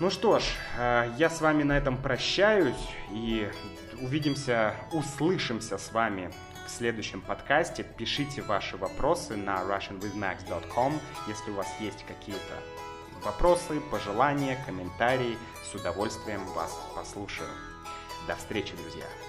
[0.00, 0.44] Ну что ж,
[0.78, 3.50] э, я с вами на этом прощаюсь и
[4.00, 6.30] увидимся, услышимся с вами
[6.64, 7.82] в следующем подкасте.
[7.82, 10.92] Пишите ваши вопросы на russianwithmax.com,
[11.26, 12.54] если у вас есть какие-то
[13.24, 15.36] вопросы, пожелания, комментарии.
[15.64, 17.48] С удовольствием вас послушаю.
[18.28, 19.27] До встречи, друзья!